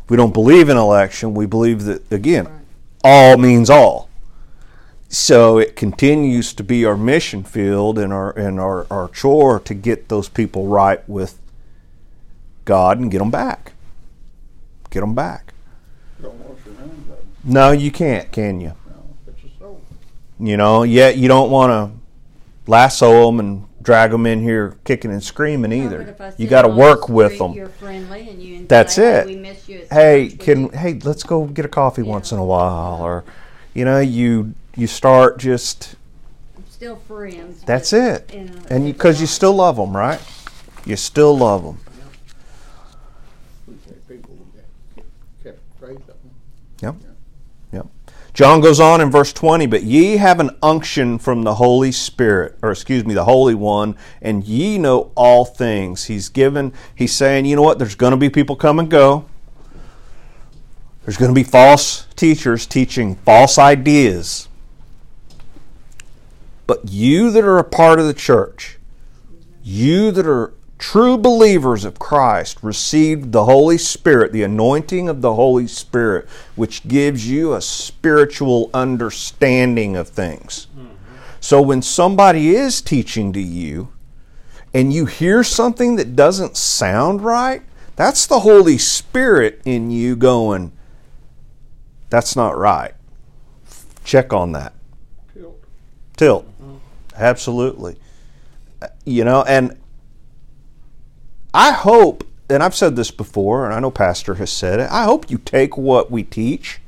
We 0.09 0.17
don't 0.17 0.33
believe 0.33 0.69
in 0.69 0.77
election. 0.77 1.33
We 1.33 1.45
believe 1.45 1.83
that 1.85 2.11
again, 2.11 2.45
Right. 2.45 2.55
all 3.03 3.37
means 3.37 3.69
all. 3.69 4.09
So 5.07 5.57
it 5.57 5.75
continues 5.75 6.53
to 6.53 6.63
be 6.63 6.85
our 6.85 6.97
mission 6.97 7.43
field 7.43 7.97
and 7.99 8.11
our 8.13 8.31
and 8.31 8.59
our, 8.59 8.87
our 8.91 9.07
chore 9.09 9.59
to 9.61 9.73
get 9.73 10.09
those 10.09 10.29
people 10.29 10.67
right 10.67 11.07
with 11.07 11.39
God 12.69 12.99
and 12.99 13.09
get 13.09 13.17
them 13.17 13.31
back. 13.31 13.73
Get 14.91 14.99
them 15.01 15.15
back. 15.15 15.53
Don't 16.21 16.35
wash 16.47 16.59
your 16.67 16.75
hands. 16.75 17.09
No, 17.43 17.71
you 17.71 17.89
can't, 17.91 18.31
can 18.31 18.61
you? 18.61 18.73
No, 18.87 19.15
it's 19.27 19.43
a 19.43 19.59
soul. 19.59 19.81
You 20.39 20.55
know, 20.55 20.83
yet 20.83 21.17
you 21.17 21.27
don't 21.27 21.49
want 21.49 21.71
to 21.71 22.71
lasso 22.71 23.25
them 23.25 23.39
and 23.39 23.65
drag 23.81 24.11
them 24.11 24.27
in 24.27 24.43
here 24.43 24.77
kicking 24.83 25.09
and 25.11 25.23
screaming 25.23 25.71
either. 25.73 26.13
but 26.15 26.39
You 26.39 26.47
got 26.47 26.61
to 26.61 26.67
them 26.67 26.77
the 26.77 26.83
work 26.83 27.09
with 27.09 27.39
them. 27.39 27.53
You're 27.53 27.69
friendly, 27.69 28.29
and 28.29 28.39
you 28.41 28.67
That's 28.67 28.99
it. 28.99 29.25
"Hey, 29.27 29.35
we 29.35 29.41
miss 29.41 29.67
you. 29.67 29.79
At 29.89 29.93
hey, 29.97 30.29
church. 30.29 30.37
We 30.39 30.45
can 30.45 30.69
hey, 30.73 30.99
let's 31.03 31.23
go 31.23 31.45
get 31.45 31.65
a 31.65 31.69
coffee 31.69 32.03
Yeah. 32.03 32.09
once 32.09 32.31
in 32.31 32.37
a 32.37 32.45
while, 32.45 33.01
or 33.01 33.23
you 33.73 33.83
know, 33.83 33.99
you 33.99 34.53
you 34.75 34.85
start 34.85 35.39
just 35.39 35.95
still 36.69 36.97
friends. 37.07 37.63
that's 37.65 37.91
it, 37.93 38.31
and 38.69 38.85
because 38.85 39.19
you, 39.19 39.27
still 39.27 39.53
love 39.53 39.75
them, 39.77 39.95
right? 39.97 40.21
You 40.85 40.95
still 40.95 41.37
love 41.37 41.63
them. 41.63 41.77
We 43.67 43.73
had 43.87 44.07
people 44.07 44.37
that 44.55 45.03
kept 45.43 45.59
faith 45.81 45.99
of 45.99 46.07
them. 46.07 46.31
Yep. 46.81 46.95
Yep. 47.71 47.87
John 48.33 48.61
goes 48.61 48.79
on 48.79 49.01
in 49.01 49.11
verse 49.11 49.33
20, 49.33 49.65
but 49.67 49.83
ye 49.83 50.17
have 50.17 50.39
an 50.39 50.51
unction 50.61 51.19
from 51.19 51.43
the 51.43 51.55
Holy 51.55 51.91
Spirit, 51.91 52.57
or 52.61 52.71
excuse 52.71 53.05
me, 53.05 53.13
the 53.13 53.25
Holy 53.25 53.55
One, 53.55 53.95
and 54.21 54.43
ye 54.43 54.77
know 54.77 55.11
all 55.15 55.45
things. 55.45 56.05
He's 56.05 56.29
given, 56.29 56.73
he's 56.95 57.13
saying, 57.13 57.45
you 57.45 57.55
know 57.55 57.61
what, 57.61 57.79
there's 57.79 57.95
going 57.95 58.11
to 58.11 58.17
be 58.17 58.29
people 58.29 58.55
come 58.55 58.79
and 58.79 58.89
go. 58.89 59.25
There's 61.03 61.17
going 61.17 61.29
to 61.31 61.35
be 61.35 61.43
false 61.43 62.05
teachers 62.15 62.65
teaching 62.65 63.15
false 63.15 63.57
ideas. 63.57 64.47
But 66.67 66.87
you 66.87 67.31
that 67.31 67.43
are 67.43 67.57
a 67.57 67.63
part 67.63 67.99
of 67.99 68.05
the 68.05 68.13
church, 68.13 68.77
you 69.63 70.11
that 70.11 70.27
are 70.27 70.53
true 70.79 71.17
believers 71.17 71.85
of 71.85 71.99
Christ, 71.99 72.57
received 72.63 73.31
the 73.31 73.45
Holy 73.45 73.77
Spirit, 73.77 74.31
the 74.31 74.43
anointing 74.43 75.07
of 75.07 75.21
the 75.21 75.35
Holy 75.35 75.67
Spirit, 75.67 76.27
which 76.55 76.87
gives 76.87 77.29
you 77.29 77.53
a 77.53 77.61
spiritual 77.61 78.71
understanding 78.73 79.95
of 79.95 80.07
things. 80.07 80.67
So 81.41 81.61
when 81.61 81.81
somebody 81.81 82.55
is 82.55 82.81
teaching 82.81 83.31
to 83.33 83.41
you 83.41 83.89
and 84.73 84.91
you 84.91 85.05
hear 85.05 85.43
something 85.43 85.95
that 85.97 86.15
doesn't 86.15 86.57
sound 86.57 87.21
right, 87.21 87.61
that's 87.95 88.25
the 88.25 88.41
Holy 88.41 88.77
Spirit 88.77 89.61
in 89.65 89.91
you 89.91 90.15
going, 90.15 90.71
that's 92.09 92.35
not 92.35 92.57
right. 92.57 92.93
Check 94.03 94.33
on 94.33 94.53
that 94.53 94.73
Tilt. 95.33 95.61
tilt 96.17 96.47
absolutely 97.15 97.97
Uh, 98.81 98.87
you 99.05 99.23
know 99.23 99.43
and 99.43 99.78
I 101.53 101.71
hope, 101.71 102.27
and 102.49 102.61
I've 102.61 102.75
said 102.75 102.95
this 102.95 103.11
before, 103.11 103.65
and 103.65 103.73
I 103.73 103.79
know 103.79 103.91
Pastor 103.91 104.35
has 104.35 104.51
said 104.51 104.79
it, 104.79 104.89
I 104.91 105.03
hope 105.03 105.31
you 105.31 105.37
take 105.37 105.77
what 105.77 106.11
we 106.11 106.23
teach 106.23 106.79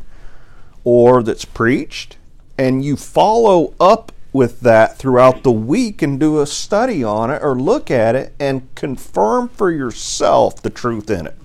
or 0.84 1.24
that's 1.24 1.45
preached 1.45 2.17
and 2.58 2.84
you 2.86 2.95
follow 2.95 3.74
up 3.80 4.12
with 4.34 4.62
that 4.62 4.97
throughout 4.97 5.43
the 5.43 5.52
week 5.52 6.02
and 6.02 6.19
do 6.19 6.39
a 6.39 6.45
study 6.45 7.04
on 7.04 7.32
it 7.32 7.41
or 7.43 7.56
look 7.56 7.91
at 7.91 8.15
it 8.15 8.34
and 8.39 8.74
confirm 8.76 9.50
for 9.50 9.71
yourself 9.71 10.62
the 10.62 10.69
truth 10.69 11.10
in 11.10 11.28
it. 11.28 11.38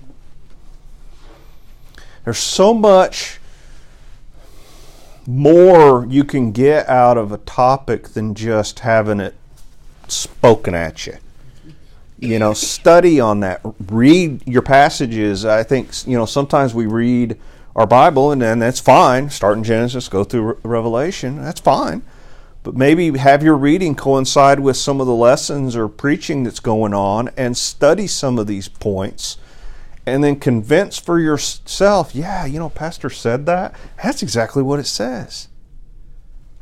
There's 2.23 2.37
so 2.37 2.73
much 2.73 3.39
more 5.25 6.05
you 6.07 6.23
can 6.23 6.51
get 6.51 6.87
out 6.87 7.17
of 7.17 7.31
a 7.31 7.37
topic 7.39 8.09
than 8.09 8.35
just 8.35 8.79
having 8.79 9.19
it 9.19 9.35
spoken 10.07 10.73
at 10.73 11.07
you. 11.07 11.17
You 12.19 12.39
know, 12.39 12.53
study 12.53 13.19
on 13.19 13.41
that. 13.41 13.61
Read 13.89 14.47
your 14.47 14.63
passages. 14.63 15.45
I 15.45 15.63
think, 15.63 16.07
you 16.07 16.17
know, 16.17 16.25
sometimes 16.25 16.73
we 16.73 16.87
read 16.87 17.39
our 17.75 17.85
Bible 17.85 18.31
and 18.31 18.41
then 18.41 18.59
that's 18.59 18.79
fine. 18.79 19.29
Start 19.29 19.57
in 19.57 19.63
Genesis, 19.63 20.09
go 20.09 20.23
through 20.23 20.41
Re- 20.41 20.55
Revelation. 20.63 21.41
That's 21.41 21.61
fine. 21.61 22.03
But 22.63 22.75
maybe 22.75 23.15
have 23.17 23.43
your 23.43 23.55
reading 23.55 23.95
coincide 23.95 24.59
with 24.59 24.77
some 24.77 24.99
of 24.99 25.07
the 25.07 25.13
lessons 25.13 25.75
or 25.75 25.87
preaching 25.87 26.43
that's 26.43 26.59
going 26.59 26.93
on 26.93 27.29
and 27.37 27.55
study 27.55 28.07
some 28.07 28.39
of 28.39 28.47
these 28.47 28.67
points 28.67 29.37
and 30.07 30.23
then 30.23 30.39
convince 30.39 30.97
for 30.97 31.19
yourself, 31.19 32.15
yeah, 32.15 32.45
you 32.45 32.57
know, 32.57 32.69
Pastor 32.69 33.09
said 33.09 33.45
that. 33.45 33.75
That's 34.01 34.23
exactly 34.23 34.63
what 34.63 34.79
it 34.79 34.87
says. 34.87 35.49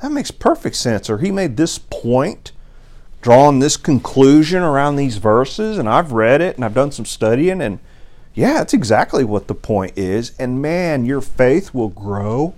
That 0.01 0.11
makes 0.11 0.31
perfect 0.31 0.75
sense. 0.75 1.11
Or 1.11 1.19
he 1.19 1.31
made 1.31 1.55
this 1.55 1.77
point, 1.77 2.51
drawn 3.25 3.57
this 3.57 3.75
conclusion 3.75 4.61
around 4.61 4.97
these 4.97 5.17
verses, 5.17 5.79
and 5.79 5.89
I've 5.89 6.11
read 6.11 6.41
it 6.41 6.57
and 6.57 6.63
I've 6.63 6.75
done 6.75 6.91
some 6.91 7.05
studying, 7.05 7.59
and 7.59 7.79
yeah, 8.35 8.53
that's 8.59 8.75
exactly 8.75 9.23
what 9.23 9.47
the 9.47 9.55
point 9.55 9.97
is. 9.97 10.33
And 10.37 10.61
man, 10.61 11.05
your 11.05 11.21
faith 11.21 11.73
will 11.73 11.89
grow 11.89 12.53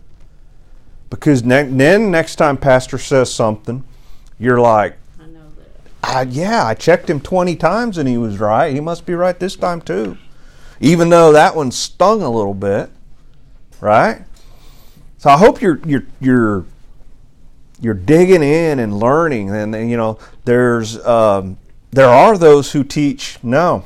because 1.10 1.42
ne- 1.42 1.70
then 1.70 2.12
next 2.12 2.36
time 2.36 2.58
Pastor 2.58 2.98
says 2.98 3.34
something, 3.34 3.86
you're 4.38 4.60
like, 4.60 4.98
I 5.18 5.28
know 5.28 5.40
that. 5.56 5.70
I, 6.04 6.22
yeah, 6.24 6.66
I 6.66 6.74
checked 6.74 7.10
him 7.10 7.22
20 7.22 7.56
times 7.56 7.98
and 7.98 8.10
he 8.10 8.18
was 8.18 8.38
right. 8.38 8.74
He 8.74 8.82
must 8.82 9.06
be 9.06 9.14
right 9.14 9.40
this 9.40 9.56
time 9.56 9.80
too. 9.80 10.18
Even 10.82 11.08
though 11.08 11.32
that 11.32 11.56
one 11.56 11.72
stung 11.72 12.22
a 12.22 12.30
little 12.30 12.54
bit, 12.54 12.90
right? 13.80 14.26
So 15.18 15.30
I 15.30 15.38
hope 15.38 15.62
you're 15.62 15.80
you're 15.86 16.06
you're 16.20 16.66
you're 17.80 17.94
digging 17.94 18.44
in 18.44 18.80
and 18.80 18.98
learning. 18.98 19.50
And 19.50 19.74
you 19.90 19.98
know, 19.98 20.20
there's 20.46 21.04
um, 21.06 21.58
there 21.92 22.10
are 22.10 22.38
those 22.38 22.72
who 22.72 22.84
teach 22.84 23.38
no. 23.44 23.86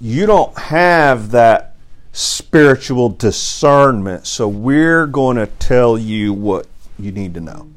You 0.00 0.26
don't 0.26 0.56
have 0.58 1.30
that 1.30 1.76
spiritual 2.12 3.08
discernment, 3.08 4.26
so 4.26 4.48
we're 4.48 5.06
going 5.06 5.36
to 5.36 5.46
tell 5.46 5.96
you 5.96 6.32
what 6.32 6.66
you 6.98 7.12
need 7.12 7.34
to 7.34 7.40
know. 7.40 7.68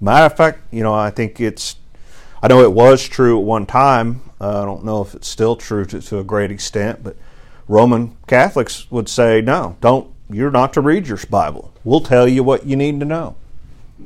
Matter 0.00 0.26
of 0.26 0.36
fact, 0.36 0.60
you 0.70 0.82
know, 0.82 0.94
I 0.94 1.10
think 1.10 1.40
it's, 1.40 1.76
I 2.42 2.48
know 2.48 2.62
it 2.62 2.72
was 2.72 3.06
true 3.06 3.38
at 3.38 3.44
one 3.44 3.66
time. 3.66 4.22
Uh, 4.40 4.62
I 4.62 4.64
don't 4.64 4.84
know 4.84 5.02
if 5.02 5.14
it's 5.14 5.28
still 5.28 5.56
true 5.56 5.84
to, 5.84 6.00
to 6.00 6.18
a 6.18 6.24
great 6.24 6.50
extent, 6.50 7.04
but 7.04 7.16
Roman 7.68 8.16
Catholics 8.26 8.90
would 8.90 9.08
say, 9.08 9.42
no, 9.42 9.76
don't, 9.82 10.10
you're 10.30 10.50
not 10.50 10.72
to 10.72 10.80
read 10.80 11.06
your 11.06 11.18
Bible. 11.28 11.72
We'll 11.84 12.00
tell 12.00 12.26
you 12.26 12.42
what 12.42 12.64
you 12.64 12.76
need 12.76 12.98
to 13.00 13.06
know. 13.06 13.36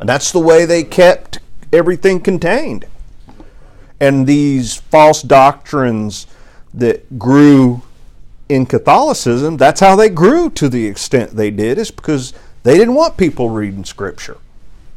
And 0.01 0.09
that's 0.09 0.33
the 0.33 0.41
way 0.41 0.65
they 0.65 0.85
kept 0.85 1.39
everything 1.73 2.21
contained. 2.21 2.87
And 4.01 4.27
these 4.27 4.77
false 4.77 5.23
doctrines 5.23 6.27
that 6.73 7.19
grew 7.19 7.83
in 8.49 8.67
Catholicism, 8.67 9.57
that's 9.57 9.81
how 9.81 9.97
they 9.97 10.09
grew 10.09 10.51
to 10.51 10.69
the 10.69 10.87
extent 10.87 11.33
they 11.33 11.51
did, 11.51 11.79
is 11.79 11.91
because 11.91 12.35
they 12.65 12.77
didn't 12.77 12.95
want 12.95 13.17
people 13.17 13.51
reading 13.51 13.85
Scripture. 13.85 14.39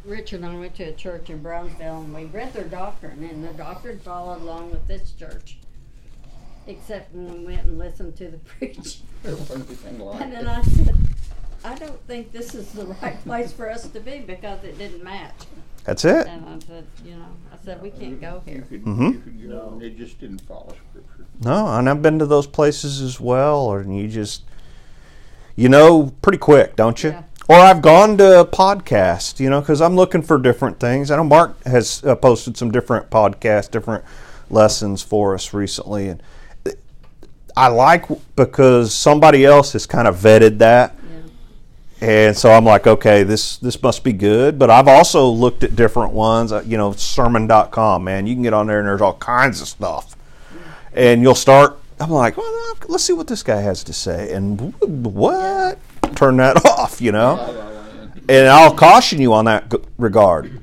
Richard 0.04 0.40
and 0.40 0.46
I 0.46 0.58
went 0.58 0.74
to 0.76 0.84
a 0.84 0.92
church 0.92 1.28
in 1.28 1.42
Brownsville 1.42 2.00
and 2.00 2.14
we 2.14 2.24
read 2.24 2.52
their 2.54 2.64
doctrine, 2.64 3.22
and 3.24 3.44
the 3.44 3.52
doctrine 3.52 3.98
followed 3.98 4.40
along 4.40 4.70
with 4.70 4.86
this 4.86 5.12
church. 5.12 5.58
Except 6.66 7.14
when 7.14 7.32
we 7.32 7.44
went 7.46 7.66
and 7.66 7.78
listened 7.78 8.16
to 8.16 8.28
the 8.28 8.38
preach. 8.38 9.00
And 9.24 10.32
then. 10.32 10.46
I 10.46 10.62
said, 10.62 10.96
I 11.64 11.74
don't 11.74 12.00
think 12.06 12.32
this 12.32 12.54
is 12.54 12.70
the 12.72 12.86
right 13.02 13.22
place 13.24 13.52
for 13.52 13.70
us 13.70 13.86
to 13.88 14.00
be 14.00 14.18
because 14.20 14.62
it 14.64 14.78
didn't 14.78 15.02
match. 15.02 15.34
That's 15.84 16.04
it. 16.04 16.26
And 16.26 16.44
I 16.46 16.58
said, 16.66 16.86
you 17.04 17.12
know, 17.16 17.24
I 17.52 17.56
said, 17.64 17.80
we 17.82 17.90
can't 17.90 18.20
go 18.20 18.42
You 18.46 18.52
here. 18.52 18.62
could, 18.68 18.84
Mhm. 18.84 19.12
you 19.14 19.18
could 19.20 19.48
go, 19.50 19.70
and 19.72 19.82
it 19.82 19.96
just 19.96 20.20
didn't 20.20 20.42
follow 20.42 20.74
scripture. 20.90 21.24
No, 21.42 21.66
and 21.68 21.88
I've 21.88 22.02
been 22.02 22.18
to 22.18 22.26
those 22.26 22.46
places 22.46 23.00
as 23.00 23.18
well, 23.20 23.60
or 23.60 23.82
you 23.82 24.06
just, 24.08 24.42
you 25.56 25.68
know, 25.68 26.12
pretty 26.20 26.38
quick, 26.38 26.76
don't 26.76 27.02
you? 27.02 27.10
Yeah. 27.10 27.22
Or 27.48 27.56
I've 27.56 27.80
gone 27.80 28.18
to 28.18 28.40
a 28.40 28.44
podcast, 28.44 29.40
you 29.40 29.48
know, 29.48 29.60
because 29.60 29.80
I'm 29.80 29.96
looking 29.96 30.20
for 30.20 30.38
different 30.38 30.78
things. 30.78 31.10
I 31.10 31.16
know 31.16 31.24
Mark 31.24 31.62
has 31.64 32.02
uh, 32.04 32.14
posted 32.16 32.58
some 32.58 32.70
different 32.70 33.08
podcasts, 33.08 33.70
different 33.70 34.04
lessons 34.50 35.00
for 35.02 35.34
us 35.34 35.54
recently, 35.54 36.08
and 36.08 36.22
I 37.56 37.68
like 37.68 38.04
because 38.36 38.94
somebody 38.94 39.44
else 39.46 39.72
has 39.72 39.86
kind 39.86 40.06
of 40.06 40.16
vetted 40.16 40.58
that. 40.58 40.94
And 42.00 42.36
so 42.36 42.52
I'm 42.52 42.64
like, 42.64 42.86
okay, 42.86 43.24
this 43.24 43.56
this 43.58 43.82
must 43.82 44.04
be 44.04 44.12
good. 44.12 44.58
But 44.58 44.70
I've 44.70 44.86
also 44.88 45.26
looked 45.26 45.64
at 45.64 45.74
different 45.74 46.12
ones. 46.12 46.52
uh, 46.52 46.62
You 46.66 46.76
know, 46.76 46.92
sermon.com, 46.92 48.04
man. 48.04 48.26
You 48.26 48.34
can 48.34 48.42
get 48.42 48.54
on 48.54 48.66
there 48.68 48.78
and 48.78 48.86
there's 48.88 49.00
all 49.00 49.14
kinds 49.14 49.60
of 49.60 49.68
stuff. 49.68 50.14
And 50.92 51.22
you'll 51.22 51.34
start, 51.34 51.78
I'm 52.00 52.10
like, 52.10 52.36
well, 52.36 52.74
let's 52.88 53.04
see 53.04 53.12
what 53.12 53.26
this 53.26 53.42
guy 53.42 53.60
has 53.60 53.82
to 53.84 53.92
say. 53.92 54.32
And 54.32 54.74
what? 55.04 55.78
Turn 56.14 56.36
that 56.38 56.64
off, 56.78 57.00
you 57.00 57.12
know? 57.12 57.34
La 57.34 57.46
La 57.50 57.68
Land. 57.68 58.22
And 58.28 58.48
I'll 58.48 58.74
caution 58.74 59.20
you 59.20 59.32
on 59.32 59.44
that 59.46 59.72
regard. 59.96 60.60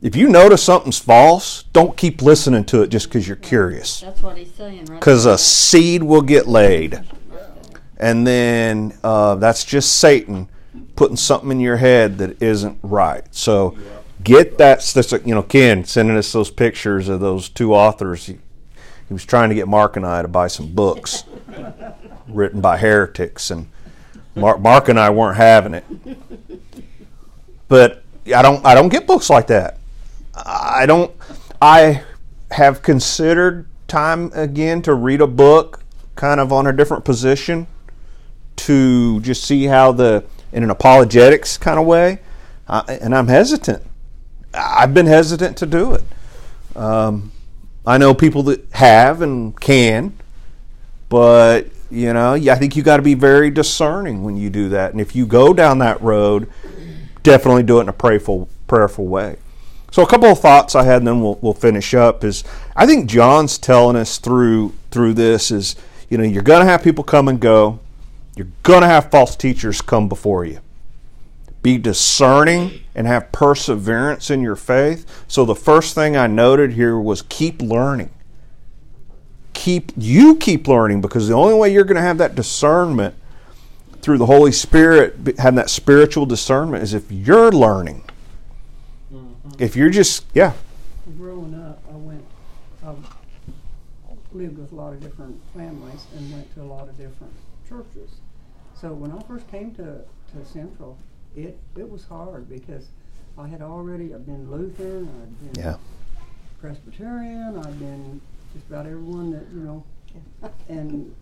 If 0.00 0.14
you 0.14 0.28
notice 0.28 0.62
something's 0.62 0.98
false, 0.98 1.64
don't 1.72 1.96
keep 1.96 2.22
listening 2.22 2.64
to 2.66 2.82
it 2.82 2.88
just 2.90 3.06
because 3.08 3.26
you're 3.26 3.36
curious. 3.36 4.00
That's 4.00 4.22
what 4.22 4.36
he's 4.36 4.54
saying, 4.54 4.84
right? 4.84 5.00
Because 5.00 5.26
a 5.26 5.36
seed 5.38 6.02
will 6.02 6.22
get 6.22 6.46
laid 6.46 7.00
and 8.00 8.24
then 8.26 8.96
uh, 9.02 9.34
that's 9.36 9.64
just 9.64 9.98
Satan 9.98 10.48
putting 10.96 11.16
something 11.16 11.50
in 11.50 11.60
your 11.60 11.76
head 11.76 12.18
that 12.18 12.42
isn't 12.42 12.78
right. 12.82 13.24
So 13.34 13.76
get 14.22 14.58
that. 14.58 15.22
You 15.24 15.34
know, 15.34 15.42
Ken 15.42 15.84
sending 15.84 16.16
us 16.16 16.32
those 16.32 16.50
pictures 16.50 17.08
of 17.08 17.20
those 17.20 17.48
two 17.48 17.74
authors. 17.74 18.26
He, 18.26 18.38
he 19.06 19.14
was 19.14 19.24
trying 19.24 19.48
to 19.48 19.54
get 19.54 19.68
Mark 19.68 19.96
and 19.96 20.06
I 20.06 20.22
to 20.22 20.28
buy 20.28 20.48
some 20.48 20.74
books 20.74 21.24
written 22.28 22.60
by 22.60 22.76
heretics, 22.76 23.50
and 23.50 23.68
Mark, 24.34 24.60
Mark 24.60 24.88
and 24.88 24.98
I 24.98 25.10
weren't 25.10 25.36
having 25.36 25.74
it. 25.74 25.84
But 27.68 28.02
I 28.34 28.42
don't. 28.42 28.64
I 28.64 28.74
don't 28.74 28.88
get 28.88 29.06
books 29.06 29.30
like 29.30 29.46
that. 29.48 29.78
I 30.34 30.86
don't. 30.86 31.12
I 31.60 32.02
have 32.50 32.82
considered 32.82 33.68
time 33.88 34.30
again 34.34 34.82
to 34.82 34.94
read 34.94 35.20
a 35.20 35.26
book, 35.26 35.80
kind 36.14 36.40
of 36.40 36.52
on 36.52 36.66
a 36.66 36.72
different 36.72 37.04
position, 37.04 37.66
to 38.56 39.20
just 39.20 39.44
see 39.44 39.64
how 39.64 39.92
the 39.92 40.24
in 40.52 40.62
an 40.62 40.70
apologetics 40.70 41.58
kind 41.58 41.78
of 41.78 41.86
way, 41.86 42.20
and 42.68 43.14
I'm 43.14 43.28
hesitant. 43.28 43.82
I've 44.54 44.94
been 44.94 45.06
hesitant 45.06 45.56
to 45.58 45.66
do 45.66 45.94
it. 45.94 46.04
Um, 46.76 47.32
I 47.86 47.98
know 47.98 48.14
people 48.14 48.42
that 48.44 48.64
have 48.72 49.22
and 49.22 49.58
can, 49.58 50.14
but 51.08 51.68
you 51.90 52.12
know, 52.12 52.34
I 52.34 52.54
think 52.54 52.76
you 52.76 52.82
got 52.82 52.98
to 52.98 53.02
be 53.02 53.14
very 53.14 53.50
discerning 53.50 54.22
when 54.22 54.36
you 54.36 54.50
do 54.50 54.68
that. 54.70 54.92
And 54.92 55.00
if 55.00 55.16
you 55.16 55.26
go 55.26 55.54
down 55.54 55.78
that 55.78 56.00
road, 56.02 56.50
definitely 57.22 57.62
do 57.62 57.78
it 57.78 57.82
in 57.82 57.88
a 57.88 57.94
prayerful, 57.94 58.48
prayerful 58.66 59.06
way. 59.06 59.36
So 59.90 60.02
a 60.02 60.06
couple 60.06 60.28
of 60.28 60.38
thoughts 60.38 60.74
I 60.74 60.84
had, 60.84 60.98
and 60.98 61.06
then 61.06 61.22
we'll, 61.22 61.38
we'll 61.40 61.54
finish 61.54 61.94
up. 61.94 62.24
Is 62.24 62.44
I 62.76 62.84
think 62.84 63.08
John's 63.08 63.56
telling 63.56 63.96
us 63.96 64.18
through 64.18 64.74
through 64.90 65.14
this 65.14 65.50
is 65.50 65.76
you 66.10 66.18
know 66.18 66.24
you're 66.24 66.42
going 66.42 66.60
to 66.60 66.66
have 66.66 66.82
people 66.82 67.04
come 67.04 67.28
and 67.28 67.40
go, 67.40 67.80
you're 68.38 68.48
going 68.62 68.82
to 68.82 68.86
have 68.86 69.10
false 69.10 69.34
teachers 69.36 69.82
come 69.82 70.08
before 70.08 70.44
you. 70.44 70.60
Be 71.60 71.76
discerning 71.76 72.80
and 72.94 73.06
have 73.06 73.32
perseverance 73.32 74.30
in 74.30 74.42
your 74.42 74.56
faith. 74.56 75.24
So 75.26 75.44
the 75.44 75.56
first 75.56 75.94
thing 75.94 76.16
I 76.16 76.28
noted 76.28 76.72
here 76.72 76.98
was 76.98 77.22
keep 77.22 77.60
learning. 77.60 78.10
Keep 79.54 79.92
you 79.96 80.36
keep 80.36 80.68
learning 80.68 81.00
because 81.00 81.26
the 81.26 81.34
only 81.34 81.54
way 81.54 81.72
you're 81.72 81.84
going 81.84 81.96
to 81.96 82.02
have 82.02 82.18
that 82.18 82.36
discernment 82.36 83.16
through 84.00 84.18
the 84.18 84.26
Holy 84.26 84.52
Spirit, 84.52 85.16
having 85.38 85.56
that 85.56 85.68
spiritual 85.68 86.26
discernment, 86.26 86.84
is 86.84 86.94
if 86.94 87.10
you're 87.10 87.50
learning. 87.50 88.04
Mm-hmm. 89.12 89.50
If 89.58 89.74
you're 89.74 89.90
just 89.90 90.24
yeah, 90.32 90.52
Growing 91.16 91.54
up, 91.54 91.82
I 91.90 91.96
went, 91.96 92.24
I 92.86 92.94
lived 94.32 94.58
with 94.58 94.70
a 94.72 94.74
lot 94.74 94.92
of 94.92 95.00
different 95.02 95.40
families 95.56 96.06
and 96.16 96.32
went 96.32 96.54
to 96.54 96.60
a 96.60 96.64
lot 96.64 96.88
of 96.88 96.96
different 96.98 97.32
churches. 97.68 98.10
So 98.80 98.92
when 98.92 99.10
I 99.10 99.20
first 99.22 99.48
came 99.48 99.74
to, 99.74 100.02
to 100.32 100.44
Central, 100.44 100.96
it, 101.34 101.58
it 101.76 101.88
was 101.90 102.04
hard 102.04 102.48
because 102.48 102.86
I 103.36 103.48
had 103.48 103.60
already, 103.60 104.14
I've 104.14 104.24
been 104.24 104.50
Lutheran, 104.50 105.08
I'd 105.22 105.52
been 105.52 105.64
yeah, 105.64 105.76
Presbyterian, 106.60 107.58
I'd 107.58 107.78
been 107.78 108.20
just 108.54 108.66
about 108.68 108.86
everyone 108.86 109.32
that, 109.32 109.44
you 109.52 109.60
know. 109.60 109.84
And 110.68 111.14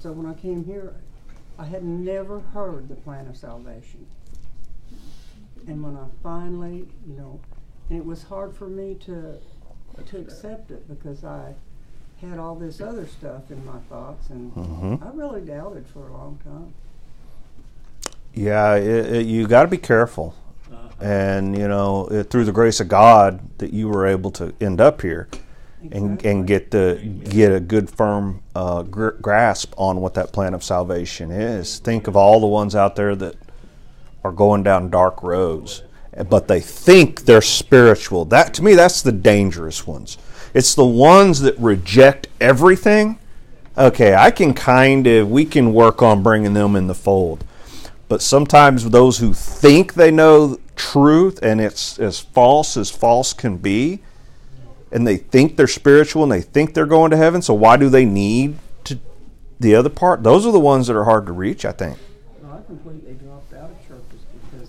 so 0.00 0.12
when 0.12 0.26
I 0.26 0.34
came 0.34 0.64
here, 0.64 0.94
I 1.58 1.64
had 1.64 1.84
never 1.84 2.40
heard 2.40 2.88
the 2.88 2.96
plan 2.96 3.28
of 3.28 3.36
salvation. 3.36 4.06
And 5.68 5.82
when 5.82 5.96
I 5.96 6.06
finally, 6.22 6.88
you 7.06 7.14
know, 7.16 7.40
and 7.88 7.98
it 7.98 8.04
was 8.04 8.24
hard 8.24 8.54
for 8.54 8.66
me 8.66 8.94
to 9.06 9.38
to 10.06 10.18
accept 10.18 10.72
it 10.72 10.88
because 10.88 11.22
I 11.22 11.54
had 12.20 12.38
all 12.38 12.56
this 12.56 12.80
other 12.80 13.06
stuff 13.06 13.50
in 13.52 13.64
my 13.64 13.78
thoughts, 13.88 14.28
and 14.30 14.52
Mhm. 14.54 15.00
I 15.00 15.10
really 15.10 15.42
doubted 15.42 15.86
for 15.86 16.08
a 16.08 16.12
long 16.12 16.38
time. 16.42 16.74
Yeah, 18.34 18.74
it, 18.74 19.12
it, 19.14 19.26
you 19.26 19.46
got 19.46 19.62
to 19.62 19.68
be 19.68 19.78
careful. 19.78 20.34
Uh, 20.72 20.76
And, 21.00 21.56
you 21.56 21.68
know, 21.68 22.06
it, 22.08 22.30
through 22.30 22.44
the 22.44 22.52
grace 22.52 22.80
of 22.80 22.88
God 22.88 23.40
that 23.58 23.72
you 23.72 23.88
were 23.88 24.06
able 24.06 24.30
to 24.32 24.52
end 24.60 24.80
up 24.80 25.02
here 25.02 25.28
and, 25.80 25.92
Exactly. 26.14 26.30
and 26.30 26.46
get 26.46 26.70
the 26.70 27.00
get 27.28 27.52
a 27.52 27.60
good 27.60 27.90
firm 27.90 28.42
uh, 28.54 28.82
gr- 28.82 29.10
grasp 29.20 29.74
on 29.76 30.00
what 30.00 30.14
that 30.14 30.32
plan 30.32 30.54
of 30.54 30.64
salvation 30.64 31.30
is. 31.30 31.78
Think 31.78 32.06
of 32.08 32.16
all 32.16 32.40
the 32.40 32.46
ones 32.46 32.74
out 32.74 32.96
there 32.96 33.14
that 33.16 33.36
are 34.24 34.32
going 34.32 34.62
down 34.62 34.88
dark 34.90 35.22
roads, 35.22 35.82
but 36.30 36.48
they 36.48 36.60
think 36.60 37.26
they're 37.26 37.42
spiritual. 37.42 38.24
That 38.24 38.54
to 38.54 38.64
me, 38.64 38.74
that's 38.74 39.02
the 39.02 39.12
dangerous 39.12 39.86
ones. 39.86 40.16
It's 40.54 40.74
the 40.74 40.84
ones 40.86 41.40
that 41.40 41.58
reject 41.58 42.28
everything. 42.40 43.18
Okay, 43.76 44.14
I 44.14 44.30
can 44.30 44.54
kind 44.54 45.06
of 45.06 45.30
we 45.30 45.44
can 45.44 45.74
work 45.74 46.00
on 46.02 46.22
bringing 46.22 46.54
them 46.54 46.76
in 46.76 46.86
the 46.86 46.94
fold, 46.94 47.44
but 48.08 48.22
sometimes 48.22 48.90
those 48.90 49.18
who 49.18 49.32
think 49.32 49.94
they 49.94 50.10
know 50.10 50.58
truth 50.76 51.38
and 51.42 51.60
it's 51.60 51.98
as 51.98 52.20
false 52.20 52.76
as 52.76 52.90
false 52.90 53.32
can 53.32 53.56
be, 53.56 54.00
and 54.92 55.06
they 55.06 55.16
think 55.16 55.56
they're 55.56 55.66
spiritual 55.66 56.22
and 56.22 56.30
they 56.30 56.40
think 56.40 56.74
they're 56.74 56.86
going 56.86 57.10
to 57.10 57.16
heaven. 57.16 57.42
So 57.42 57.54
why 57.54 57.76
do 57.76 57.88
they 57.88 58.04
need 58.04 58.58
to 58.84 58.98
the 59.58 59.74
other 59.74 59.88
part? 59.88 60.22
Those 60.22 60.46
are 60.46 60.52
the 60.52 60.60
ones 60.60 60.86
that 60.86 60.96
are 60.96 61.04
hard 61.04 61.26
to 61.26 61.32
reach. 61.32 61.64
I 61.64 61.72
think. 61.72 61.98
Well, 62.40 62.52
I 62.52 62.66
completely 62.66 63.14
dropped 63.14 63.52
out 63.54 63.70
of 63.70 63.88
churches 63.88 64.20
because 64.50 64.68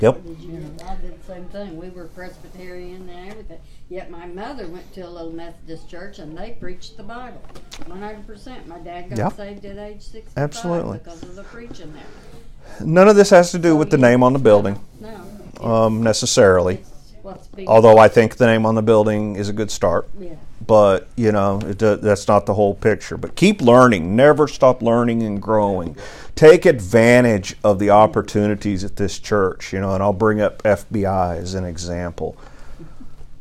Yep. 0.00 0.20
You 0.40 0.58
know, 0.58 0.70
I 0.86 0.94
did 0.96 1.20
the 1.20 1.24
same 1.26 1.44
thing. 1.46 1.76
We 1.76 1.90
were 1.90 2.06
Presbyterian 2.06 3.08
and 3.08 3.30
everything. 3.30 3.58
Yet 3.90 4.10
my 4.10 4.26
mother 4.26 4.66
went 4.66 4.92
to 4.94 5.00
a 5.00 5.08
little 5.08 5.32
Methodist 5.32 5.88
church 5.88 6.18
and 6.18 6.36
they 6.36 6.50
preached 6.60 6.96
the 6.98 7.02
Bible. 7.02 7.40
100%. 7.86 8.66
My 8.66 8.78
dad 8.78 9.08
got 9.10 9.18
Yep. 9.18 9.32
saved 9.36 9.64
at 9.64 9.78
age 9.78 10.02
65 10.02 10.32
Absolutely. 10.36 10.98
because 10.98 11.22
of 11.22 11.34
the 11.36 11.42
preaching 11.44 11.92
there. 11.94 12.86
None 12.86 13.08
of 13.08 13.16
this 13.16 13.30
has 13.30 13.50
to 13.52 13.58
do 13.58 13.74
with 13.76 13.90
the 13.90 13.96
name 13.96 14.22
on 14.22 14.34
the 14.34 14.38
building 14.38 14.78
No. 15.00 15.66
um, 15.66 16.02
necessarily. 16.02 16.74
It's 16.74 17.14
what's 17.22 17.46
being, 17.48 17.66
Although 17.66 17.96
I 17.96 18.08
think 18.08 18.36
the 18.36 18.46
name 18.46 18.66
on 18.66 18.74
the 18.74 18.82
building 18.82 19.36
is 19.36 19.48
a 19.48 19.54
good 19.54 19.70
start. 19.70 20.06
yeah. 20.20 20.34
but 20.66 21.06
you 21.16 21.32
know 21.32 21.60
it, 21.66 21.78
do- 21.78 21.96
that's 21.96 22.26
not 22.28 22.44
the 22.44 22.52
whole 22.52 22.74
picture 22.74 23.16
but 23.16 23.34
keep 23.36 23.62
learning 23.62 24.14
never 24.16 24.46
stop 24.48 24.82
learning 24.82 25.22
and 25.22 25.40
growing 25.40 25.96
take 26.34 26.66
advantage 26.66 27.56
of 27.64 27.78
the 27.78 27.88
opportunities 27.88 28.82
at 28.84 28.96
this 28.96 29.18
church 29.20 29.72
you 29.72 29.80
know 29.80 29.94
and 29.94 30.02
i'll 30.02 30.12
bring 30.12 30.40
up 30.40 30.60
fbi 30.64 31.38
as 31.38 31.54
an 31.54 31.64
example 31.64 32.36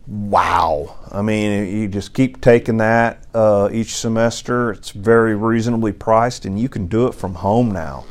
wow 0.08 0.96
i 1.12 1.22
mean 1.22 1.68
you 1.68 1.88
just 1.88 2.14
keep 2.14 2.40
taking 2.40 2.78
that 2.78 3.22
uh, 3.34 3.68
each 3.72 3.94
semester 3.96 4.72
it's 4.72 4.92
very 4.92 5.36
reasonably 5.36 5.92
priced 5.92 6.46
and 6.46 6.58
you 6.60 6.70
can 6.70 6.88
do 6.88 7.08
it 7.08 7.14
from 7.14 7.36
home 7.36 7.70
now 7.70 8.06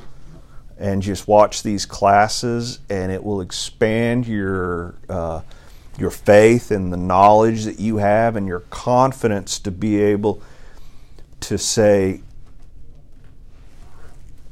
and 0.79 1.01
just 1.01 1.27
watch 1.27 1.63
these 1.63 1.87
classes 1.87 2.81
and 2.91 3.11
it 3.11 3.25
will 3.25 3.41
expand 3.41 4.27
your 4.27 4.95
uh, 5.09 5.41
your 5.99 6.11
faith 6.11 6.71
and 6.71 6.93
the 6.93 6.97
knowledge 6.97 7.65
that 7.65 7.81
you 7.81 7.97
have 7.97 8.37
and 8.37 8.47
your 8.47 8.61
confidence 8.61 9.59
to 9.59 9.71
be 9.71 10.01
able 10.01 10.43
to 11.41 11.57
say 11.57 12.21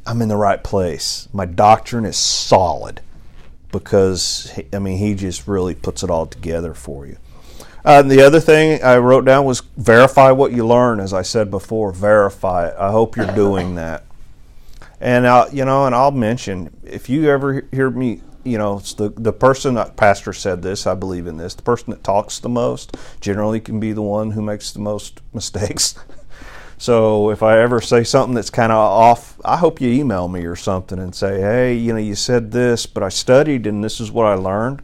I'm 0.07 0.21
in 0.21 0.29
the 0.29 0.37
right 0.37 0.63
place. 0.63 1.29
My 1.33 1.47
doctrine 1.47 2.05
is 2.05 2.17
solid 2.17 3.01
because 3.73 4.53
I 4.73 4.79
mean 4.79 4.99
he 4.99 5.15
just 5.15 5.49
really 5.49 5.75
puts 5.75 6.03
it 6.03 6.11
all 6.11 6.27
together 6.27 6.75
for 6.75 7.07
you. 7.07 7.17
Uh, 7.85 8.01
the 8.01 8.23
other 8.23 8.41
thing 8.41 8.83
I 8.83 8.97
wrote 8.97 9.27
down 9.27 9.45
was 9.45 9.61
verify 9.77 10.31
what 10.31 10.53
you 10.53 10.67
learn. 10.67 11.01
As 11.01 11.13
I 11.13 11.23
said 11.23 11.51
before, 11.51 11.93
verify 11.93 12.69
it. 12.69 12.75
I 12.79 12.91
hope 12.91 13.17
you're 13.17 13.35
doing 13.35 13.75
that. 13.75 14.05
And 15.01 15.27
uh, 15.27 15.47
you 15.53 15.67
know, 15.67 15.85
and 15.85 15.95
I'll 15.95 16.11
mention 16.11 16.75
if 16.83 17.11
you 17.11 17.29
ever 17.29 17.67
hear 17.71 17.91
me, 17.91 18.23
you 18.43 18.57
know, 18.57 18.79
it's 18.79 18.95
the 18.95 19.11
the 19.11 19.35
person 19.35 19.75
that 19.75 19.97
pastor 19.97 20.33
said 20.33 20.63
this. 20.63 20.87
I 20.87 20.95
believe 20.95 21.27
in 21.27 21.37
this. 21.37 21.55
The 21.55 21.63
person 21.63 21.91
that 21.91 22.03
talks 22.03 22.39
the 22.39 22.49
most 22.49 22.97
generally 23.21 23.61
can 23.61 23.81
be 23.81 23.93
the 23.93 24.03
one 24.03 24.31
who 24.31 24.41
makes 24.41 24.73
the 24.73 24.79
most 24.79 25.21
mistakes. 25.35 25.95
so 26.79 27.29
if 27.29 27.43
I 27.43 27.61
ever 27.61 27.83
say 27.83 28.03
something 28.03 28.35
that's 28.35 28.49
kind 28.49 28.73
of 28.73 28.79
off, 28.79 29.39
I 29.45 29.59
hope 29.59 29.83
you 29.83 29.91
email 29.91 30.29
me 30.29 30.47
or 30.47 30.57
something 30.57 30.99
and 30.99 31.15
say, 31.15 31.39
hey, 31.43 31.75
you 31.75 31.93
know, 31.93 31.99
you 31.99 32.15
said 32.15 32.51
this, 32.53 32.87
but 32.87 33.03
I 33.03 33.11
studied 33.11 33.67
and 33.67 33.85
this 33.85 34.01
is 34.01 34.11
what 34.11 34.25
I 34.25 34.35
learned. 34.35 34.81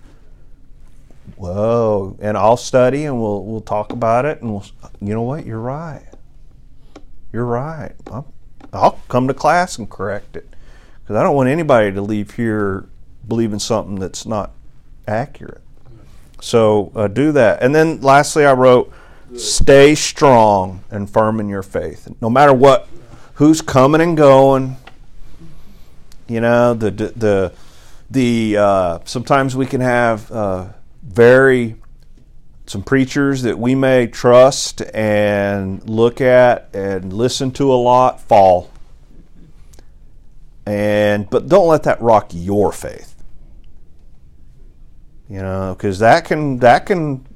Whoa! 1.40 2.18
And 2.20 2.36
I'll 2.36 2.58
study 2.58 3.06
and 3.06 3.18
we'll 3.18 3.42
we'll 3.46 3.62
talk 3.62 3.92
about 3.92 4.26
it 4.26 4.42
and 4.42 4.52
we'll. 4.52 4.66
You 5.00 5.14
know 5.14 5.22
what? 5.22 5.46
You're 5.46 5.58
right. 5.58 6.04
You're 7.32 7.46
right. 7.46 7.94
I'll, 8.08 8.30
I'll 8.74 9.00
come 9.08 9.26
to 9.26 9.32
class 9.32 9.78
and 9.78 9.88
correct 9.88 10.36
it 10.36 10.46
because 11.02 11.16
I 11.16 11.22
don't 11.22 11.34
want 11.34 11.48
anybody 11.48 11.92
to 11.92 12.02
leave 12.02 12.32
here 12.32 12.90
believing 13.26 13.58
something 13.58 13.94
that's 13.94 14.26
not 14.26 14.50
accurate. 15.08 15.62
So 16.42 16.92
uh, 16.94 17.08
do 17.08 17.32
that. 17.32 17.62
And 17.62 17.74
then 17.74 18.02
lastly, 18.02 18.44
I 18.44 18.52
wrote, 18.52 18.92
stay 19.34 19.94
strong 19.94 20.84
and 20.90 21.08
firm 21.08 21.40
in 21.40 21.48
your 21.48 21.62
faith. 21.62 22.06
No 22.20 22.28
matter 22.28 22.52
what, 22.52 22.86
who's 23.34 23.62
coming 23.62 24.02
and 24.02 24.14
going. 24.14 24.76
You 26.28 26.42
know 26.42 26.74
the 26.74 26.90
the 26.90 27.08
the, 27.08 27.52
the 28.10 28.56
uh, 28.58 28.98
sometimes 29.06 29.56
we 29.56 29.64
can 29.64 29.80
have 29.80 30.30
uh, 30.30 30.68
very 31.10 31.76
some 32.66 32.82
preachers 32.84 33.42
that 33.42 33.58
we 33.58 33.74
may 33.74 34.06
trust 34.06 34.80
and 34.94 35.88
look 35.88 36.20
at 36.20 36.68
and 36.72 37.12
listen 37.12 37.50
to 37.50 37.72
a 37.72 37.74
lot 37.74 38.20
fall. 38.20 38.70
And 40.64 41.28
but 41.28 41.48
don't 41.48 41.66
let 41.66 41.82
that 41.82 42.00
rock 42.00 42.30
your 42.32 42.70
faith. 42.70 43.16
You 45.28 45.42
know 45.42 45.74
because 45.76 45.98
that 45.98 46.24
can 46.24 46.58
that 46.58 46.86
can 46.86 47.26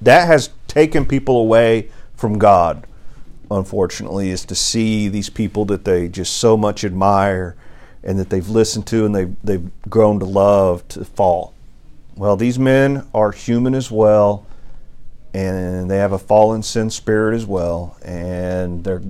that 0.00 0.26
has 0.26 0.50
taken 0.66 1.06
people 1.06 1.38
away 1.38 1.90
from 2.14 2.38
god 2.38 2.86
unfortunately 3.50 4.30
is 4.30 4.44
to 4.46 4.54
see 4.54 5.08
these 5.08 5.28
people 5.28 5.64
that 5.66 5.84
they 5.84 6.08
just 6.08 6.36
so 6.38 6.56
much 6.56 6.84
admire 6.84 7.56
and 8.02 8.18
that 8.18 8.30
they've 8.30 8.48
listened 8.48 8.86
to 8.86 9.04
and 9.04 9.14
they've, 9.14 9.36
they've 9.44 9.70
grown 9.90 10.18
to 10.18 10.24
love 10.24 10.86
to 10.88 11.04
fall 11.04 11.52
well, 12.16 12.36
these 12.36 12.58
men 12.58 13.06
are 13.14 13.32
human 13.32 13.74
as 13.74 13.90
well, 13.90 14.46
and 15.34 15.90
they 15.90 15.98
have 15.98 16.12
a 16.12 16.18
fallen 16.18 16.62
sin 16.62 16.90
spirit 16.90 17.34
as 17.34 17.46
well, 17.46 17.96
and 18.04 18.84
they're, 18.84 19.02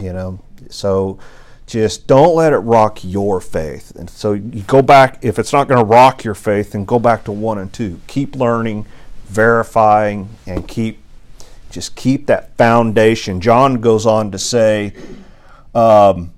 you 0.00 0.12
know, 0.12 0.40
so 0.68 1.18
just 1.66 2.06
don't 2.06 2.34
let 2.34 2.52
it 2.52 2.58
rock 2.58 3.00
your 3.02 3.40
faith. 3.40 3.92
And 3.96 4.10
so 4.10 4.32
you 4.32 4.62
go 4.62 4.82
back, 4.82 5.24
if 5.24 5.38
it's 5.38 5.52
not 5.52 5.68
going 5.68 5.78
to 5.78 5.84
rock 5.84 6.24
your 6.24 6.34
faith, 6.34 6.72
then 6.72 6.84
go 6.84 6.98
back 6.98 7.24
to 7.24 7.32
one 7.32 7.58
and 7.58 7.72
two. 7.72 8.00
Keep 8.08 8.36
learning, 8.36 8.86
verifying, 9.26 10.28
and 10.46 10.66
keep, 10.66 10.98
just 11.70 11.94
keep 11.94 12.26
that 12.26 12.56
foundation. 12.56 13.40
John 13.40 13.80
goes 13.80 14.04
on 14.04 14.32
to 14.32 14.38
say, 14.38 14.92
um, 15.74 16.32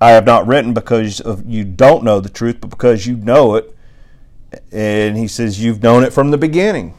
I 0.00 0.12
have 0.12 0.24
not 0.24 0.46
written 0.46 0.72
because 0.72 1.20
of 1.20 1.44
you 1.46 1.64
don't 1.64 2.04
know 2.04 2.20
the 2.20 2.30
truth, 2.30 2.58
but 2.60 2.70
because 2.70 3.06
you 3.06 3.16
know 3.16 3.56
it 3.56 3.76
and 4.72 5.16
he 5.16 5.28
says 5.28 5.62
you've 5.62 5.82
known 5.82 6.04
it 6.04 6.12
from 6.12 6.30
the 6.30 6.38
beginning. 6.38 6.94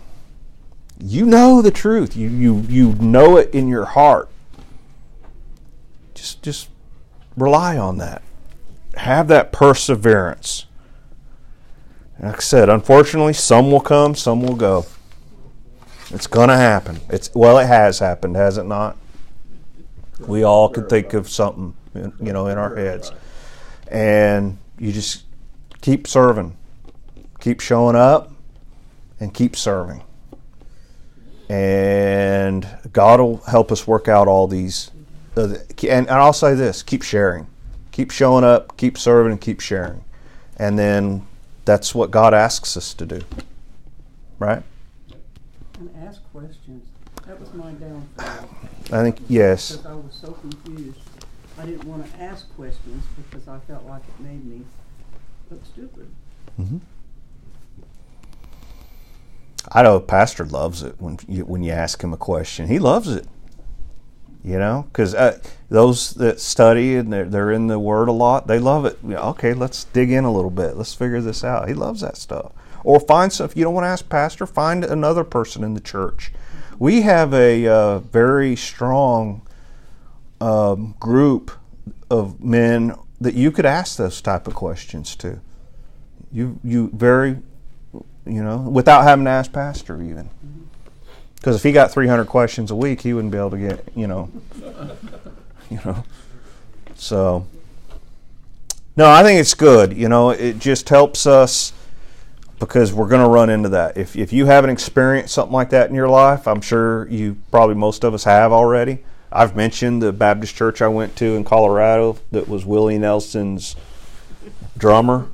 You 0.99 1.25
know 1.25 1.61
the 1.61 1.71
truth. 1.71 2.15
You 2.15 2.29
you 2.29 2.59
you 2.69 2.93
know 2.95 3.37
it 3.37 3.53
in 3.53 3.67
your 3.67 3.85
heart. 3.85 4.29
Just 6.13 6.43
just 6.43 6.69
rely 7.35 7.77
on 7.77 7.97
that. 7.97 8.21
Have 8.95 9.27
that 9.29 9.51
perseverance. 9.51 10.65
Like 12.19 12.35
i 12.35 12.39
said 12.39 12.69
unfortunately 12.69 13.33
some 13.33 13.71
will 13.71 13.79
come 13.79 14.15
some 14.15 14.41
will 14.41 14.55
go. 14.55 14.85
It's 16.11 16.27
gonna 16.27 16.57
happen. 16.57 16.99
It's 17.09 17.33
well 17.33 17.57
it 17.57 17.65
has 17.65 17.99
happened 17.99 18.35
has 18.35 18.57
it 18.57 18.65
not? 18.65 18.95
We 20.19 20.43
all 20.43 20.69
could 20.69 20.87
think 20.87 21.13
of 21.13 21.27
something 21.29 21.73
in- 21.95 22.13
you 22.21 22.31
know 22.31 22.47
in 22.47 22.57
our 22.57 22.75
heads. 22.75 23.11
And 23.87 24.59
you 24.77 24.91
just 24.91 25.23
keep 25.81 26.05
serving 26.07 26.55
keep 27.41 27.59
showing 27.59 27.97
up 27.97 28.31
and 29.19 29.33
keep 29.33 29.57
serving. 29.57 30.01
And 31.49 32.65
God 32.93 33.19
will 33.19 33.37
help 33.39 33.73
us 33.73 33.85
work 33.85 34.07
out 34.07 34.29
all 34.29 34.47
these. 34.47 34.89
uh, 35.35 35.55
And, 35.83 36.07
and 36.07 36.09
I'll 36.09 36.31
say 36.31 36.53
this 36.55 36.81
keep 36.81 37.03
sharing. 37.03 37.47
Keep 37.91 38.11
showing 38.11 38.45
up, 38.45 38.77
keep 38.77 38.97
serving, 38.97 39.33
and 39.33 39.41
keep 39.41 39.59
sharing. 39.59 40.05
And 40.55 40.79
then 40.79 41.27
that's 41.65 41.93
what 41.93 42.09
God 42.09 42.33
asks 42.33 42.77
us 42.77 42.93
to 42.93 43.05
do. 43.05 43.21
Right? 44.39 44.63
and 45.77 45.89
ask 46.07 46.21
questions. 46.31 46.87
That 47.27 47.39
was 47.39 47.53
my 47.53 47.71
downfall. 47.73 48.49
I 48.91 49.03
think 49.03 49.17
yes. 49.27 49.71
Because 49.71 49.85
I 49.91 49.93
was 49.95 50.13
so 50.13 50.31
confused. 50.33 50.99
I 51.57 51.65
didn't 51.65 51.83
want 51.85 52.09
to 52.11 52.21
ask 52.21 52.47
questions 52.55 53.03
because 53.17 53.47
I 53.47 53.59
felt 53.67 53.85
like 53.85 54.03
it 54.07 54.23
made 54.23 54.45
me 54.45 54.61
look 55.49 55.65
stupid. 55.65 56.09
I 59.69 59.83
know 59.83 59.99
pastor 59.99 60.45
loves 60.45 60.83
it 60.83 60.95
when 60.99 61.19
you 61.27 61.45
when 61.45 61.63
you 61.63 61.71
ask 61.71 62.03
him 62.03 62.13
a 62.13 62.17
question. 62.17 62.67
He 62.67 62.79
loves 62.79 63.09
it. 63.09 63.27
You 64.43 64.57
know, 64.57 64.87
because 64.91 65.13
uh, 65.13 65.39
those 65.69 66.15
that 66.15 66.39
study 66.39 66.95
and 66.95 67.13
they're, 67.13 67.25
they're 67.25 67.51
in 67.51 67.67
the 67.67 67.77
Word 67.77 68.07
a 68.07 68.11
lot, 68.11 68.47
they 68.47 68.57
love 68.57 68.85
it. 68.85 68.97
You 69.03 69.09
know, 69.09 69.21
okay, 69.29 69.53
let's 69.53 69.83
dig 69.83 70.11
in 70.11 70.23
a 70.23 70.31
little 70.31 70.49
bit. 70.49 70.75
Let's 70.75 70.95
figure 70.95 71.21
this 71.21 71.43
out. 71.43 71.67
He 71.67 71.75
loves 71.75 72.01
that 72.01 72.17
stuff. 72.17 72.51
Or 72.83 72.99
find 72.99 73.31
some. 73.31 73.45
If 73.45 73.55
you 73.55 73.63
don't 73.63 73.75
want 73.75 73.83
to 73.83 73.89
ask 73.89 74.09
pastor, 74.09 74.47
find 74.47 74.83
another 74.83 75.23
person 75.23 75.63
in 75.63 75.75
the 75.75 75.79
church. 75.79 76.31
We 76.79 77.01
have 77.01 77.35
a 77.35 77.67
uh, 77.67 77.99
very 77.99 78.55
strong 78.55 79.43
um, 80.39 80.95
group 80.99 81.51
of 82.09 82.43
men 82.43 82.95
that 83.19 83.35
you 83.35 83.51
could 83.51 83.67
ask 83.67 83.97
those 83.97 84.21
type 84.21 84.47
of 84.47 84.55
questions 84.55 85.15
to. 85.17 85.39
You 86.31 86.59
you 86.63 86.89
very 86.93 87.37
you 88.25 88.43
know, 88.43 88.57
without 88.57 89.03
having 89.03 89.25
to 89.25 89.31
ask 89.31 89.51
pastor 89.51 90.01
even. 90.01 90.29
Because 91.35 91.55
if 91.55 91.63
he 91.63 91.71
got 91.71 91.91
300 91.91 92.25
questions 92.25 92.69
a 92.69 92.75
week, 92.75 93.01
he 93.01 93.13
wouldn't 93.13 93.31
be 93.31 93.37
able 93.37 93.51
to 93.51 93.57
get, 93.57 93.87
you 93.95 94.07
know, 94.07 94.29
you 95.69 95.79
know. 95.83 96.03
So, 96.95 97.47
no, 98.95 99.09
I 99.09 99.23
think 99.23 99.39
it's 99.39 99.55
good. 99.55 99.97
You 99.97 100.07
know, 100.07 100.29
it 100.29 100.59
just 100.59 100.87
helps 100.89 101.25
us 101.25 101.73
because 102.59 102.93
we're 102.93 103.07
going 103.07 103.23
to 103.23 103.29
run 103.29 103.49
into 103.49 103.69
that. 103.69 103.97
If 103.97 104.15
if 104.15 104.31
you 104.31 104.45
haven't 104.45 104.69
experienced 104.69 105.33
something 105.33 105.53
like 105.53 105.71
that 105.71 105.89
in 105.89 105.95
your 105.95 106.09
life, 106.09 106.47
I'm 106.47 106.61
sure 106.61 107.07
you 107.09 107.37
probably 107.49 107.75
most 107.75 108.03
of 108.03 108.13
us 108.13 108.23
have 108.25 108.51
already. 108.51 108.99
I've 109.31 109.55
mentioned 109.55 110.03
the 110.03 110.13
Baptist 110.13 110.55
church 110.55 110.81
I 110.81 110.89
went 110.89 111.15
to 111.15 111.35
in 111.35 111.43
Colorado 111.43 112.19
that 112.31 112.47
was 112.47 112.65
Willie 112.65 112.99
Nelson's 112.99 113.75
drummer 114.77 115.27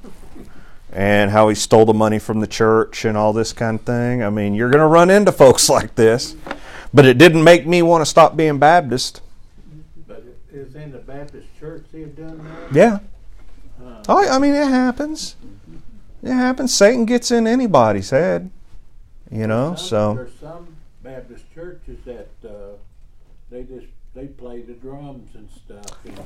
and 0.98 1.30
how 1.30 1.48
he 1.48 1.54
stole 1.54 1.86
the 1.86 1.94
money 1.94 2.18
from 2.18 2.40
the 2.40 2.48
church 2.48 3.06
and 3.06 3.16
all 3.16 3.32
this 3.32 3.54
kind 3.54 3.80
of 3.80 3.86
thing. 3.86 4.24
I 4.24 4.32
mean, 4.32 4.56
you're 4.56 4.72
going 4.72 4.82
to 4.82 4.88
run 4.88 5.12
into 5.12 5.32
folks 5.44 5.70
like 5.70 5.94
this. 5.94 6.36
But 6.92 7.06
it 7.06 7.20
didn't 7.20 7.44
make 7.44 7.68
me 7.68 7.84
want 7.84 8.02
to 8.02 8.06
stop 8.08 8.36
being 8.36 8.58
Baptist. 8.58 9.22
But 10.08 10.24
it 10.52 10.56
is 10.58 10.74
in 10.76 10.92
the 10.92 10.98
Baptist 10.98 11.48
church 11.60 11.86
they've 11.92 12.16
done 12.16 12.40
that? 12.44 12.74
Yeah. 12.76 13.00
Uh, 13.80 14.04
Oh, 14.10 14.28
I 14.28 14.40
mean, 14.40 14.56
it 14.56 14.68
happens. 14.68 15.36
It 16.24 16.32
happens. 16.34 16.74
Satan 16.74 17.06
gets 17.06 17.30
in 17.30 17.46
anybody's 17.46 18.10
head, 18.10 18.50
you 19.30 19.46
know. 19.46 19.76
some- 19.76 19.86
So 19.88 20.14
There's 20.16 20.40
some 20.40 20.68
Baptist 21.04 21.44
churches 21.54 22.00
that, 22.06 22.30
uh, 22.44 22.50
they 23.52 23.62
just, 23.64 23.86
they 24.16 24.26
play 24.26 24.62
the 24.64 24.74
drums 24.74 25.30
and 25.36 25.48
stuff, 25.52 26.00
and, 26.06 26.18
uh, 26.18 26.22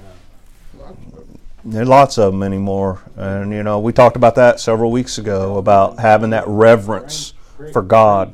Them. 0.78 1.40
there's 1.64 1.88
lots 1.88 2.18
of 2.18 2.34
them 2.34 2.44
anymore, 2.44 3.02
and 3.16 3.52
you 3.52 3.64
know, 3.64 3.80
we 3.80 3.94
talked 3.94 4.16
about 4.16 4.36
that 4.36 4.60
several 4.60 4.92
weeks 4.92 5.18
ago 5.18 5.58
about 5.58 6.00
having 6.00 6.32
that 6.32 6.48
reverence 6.48 7.34
for 7.72 7.82
God. 7.82 8.34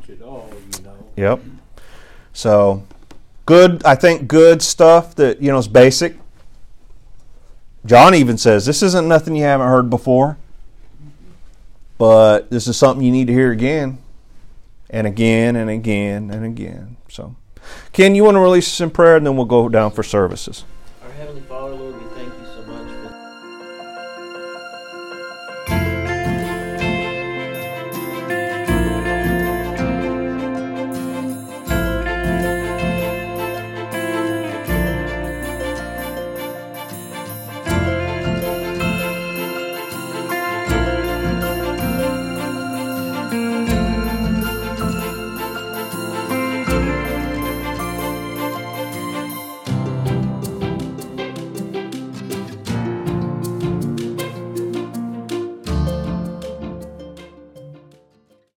Yep. 1.16 1.42
So 2.34 2.86
good. 3.46 3.84
I 3.84 3.96
think 3.96 4.28
good 4.28 4.62
stuff 4.62 5.16
that 5.16 5.42
you 5.42 5.52
know 5.52 5.58
is 5.58 5.68
basic. 5.68 6.16
John 7.86 8.14
even 8.14 8.38
says 8.38 8.66
this 8.66 8.84
isn't 8.84 9.08
nothing 9.08 9.36
you 9.36 9.44
haven't 9.44 9.68
heard 9.68 9.90
before, 9.90 10.38
but 11.98 12.50
this 12.52 12.68
is 12.68 12.78
something 12.78 13.04
you 13.04 13.12
need 13.12 13.28
to 13.28 13.34
hear 13.34 13.52
again, 13.52 13.98
and 14.90 15.08
again 15.08 15.56
and 15.56 15.70
again 15.70 16.30
and 16.30 16.46
again. 16.46 16.98
So, 17.10 17.36
Ken, 17.94 18.14
you 18.14 18.24
want 18.24 18.36
to 18.36 18.40
release 18.40 18.68
us 18.68 18.82
in 18.82 18.92
prayer, 18.92 19.18
and 19.18 19.26
then 19.26 19.36
we'll 19.36 19.46
go 19.46 19.70
down 19.70 19.92
for 19.92 20.04
services. 20.04 20.64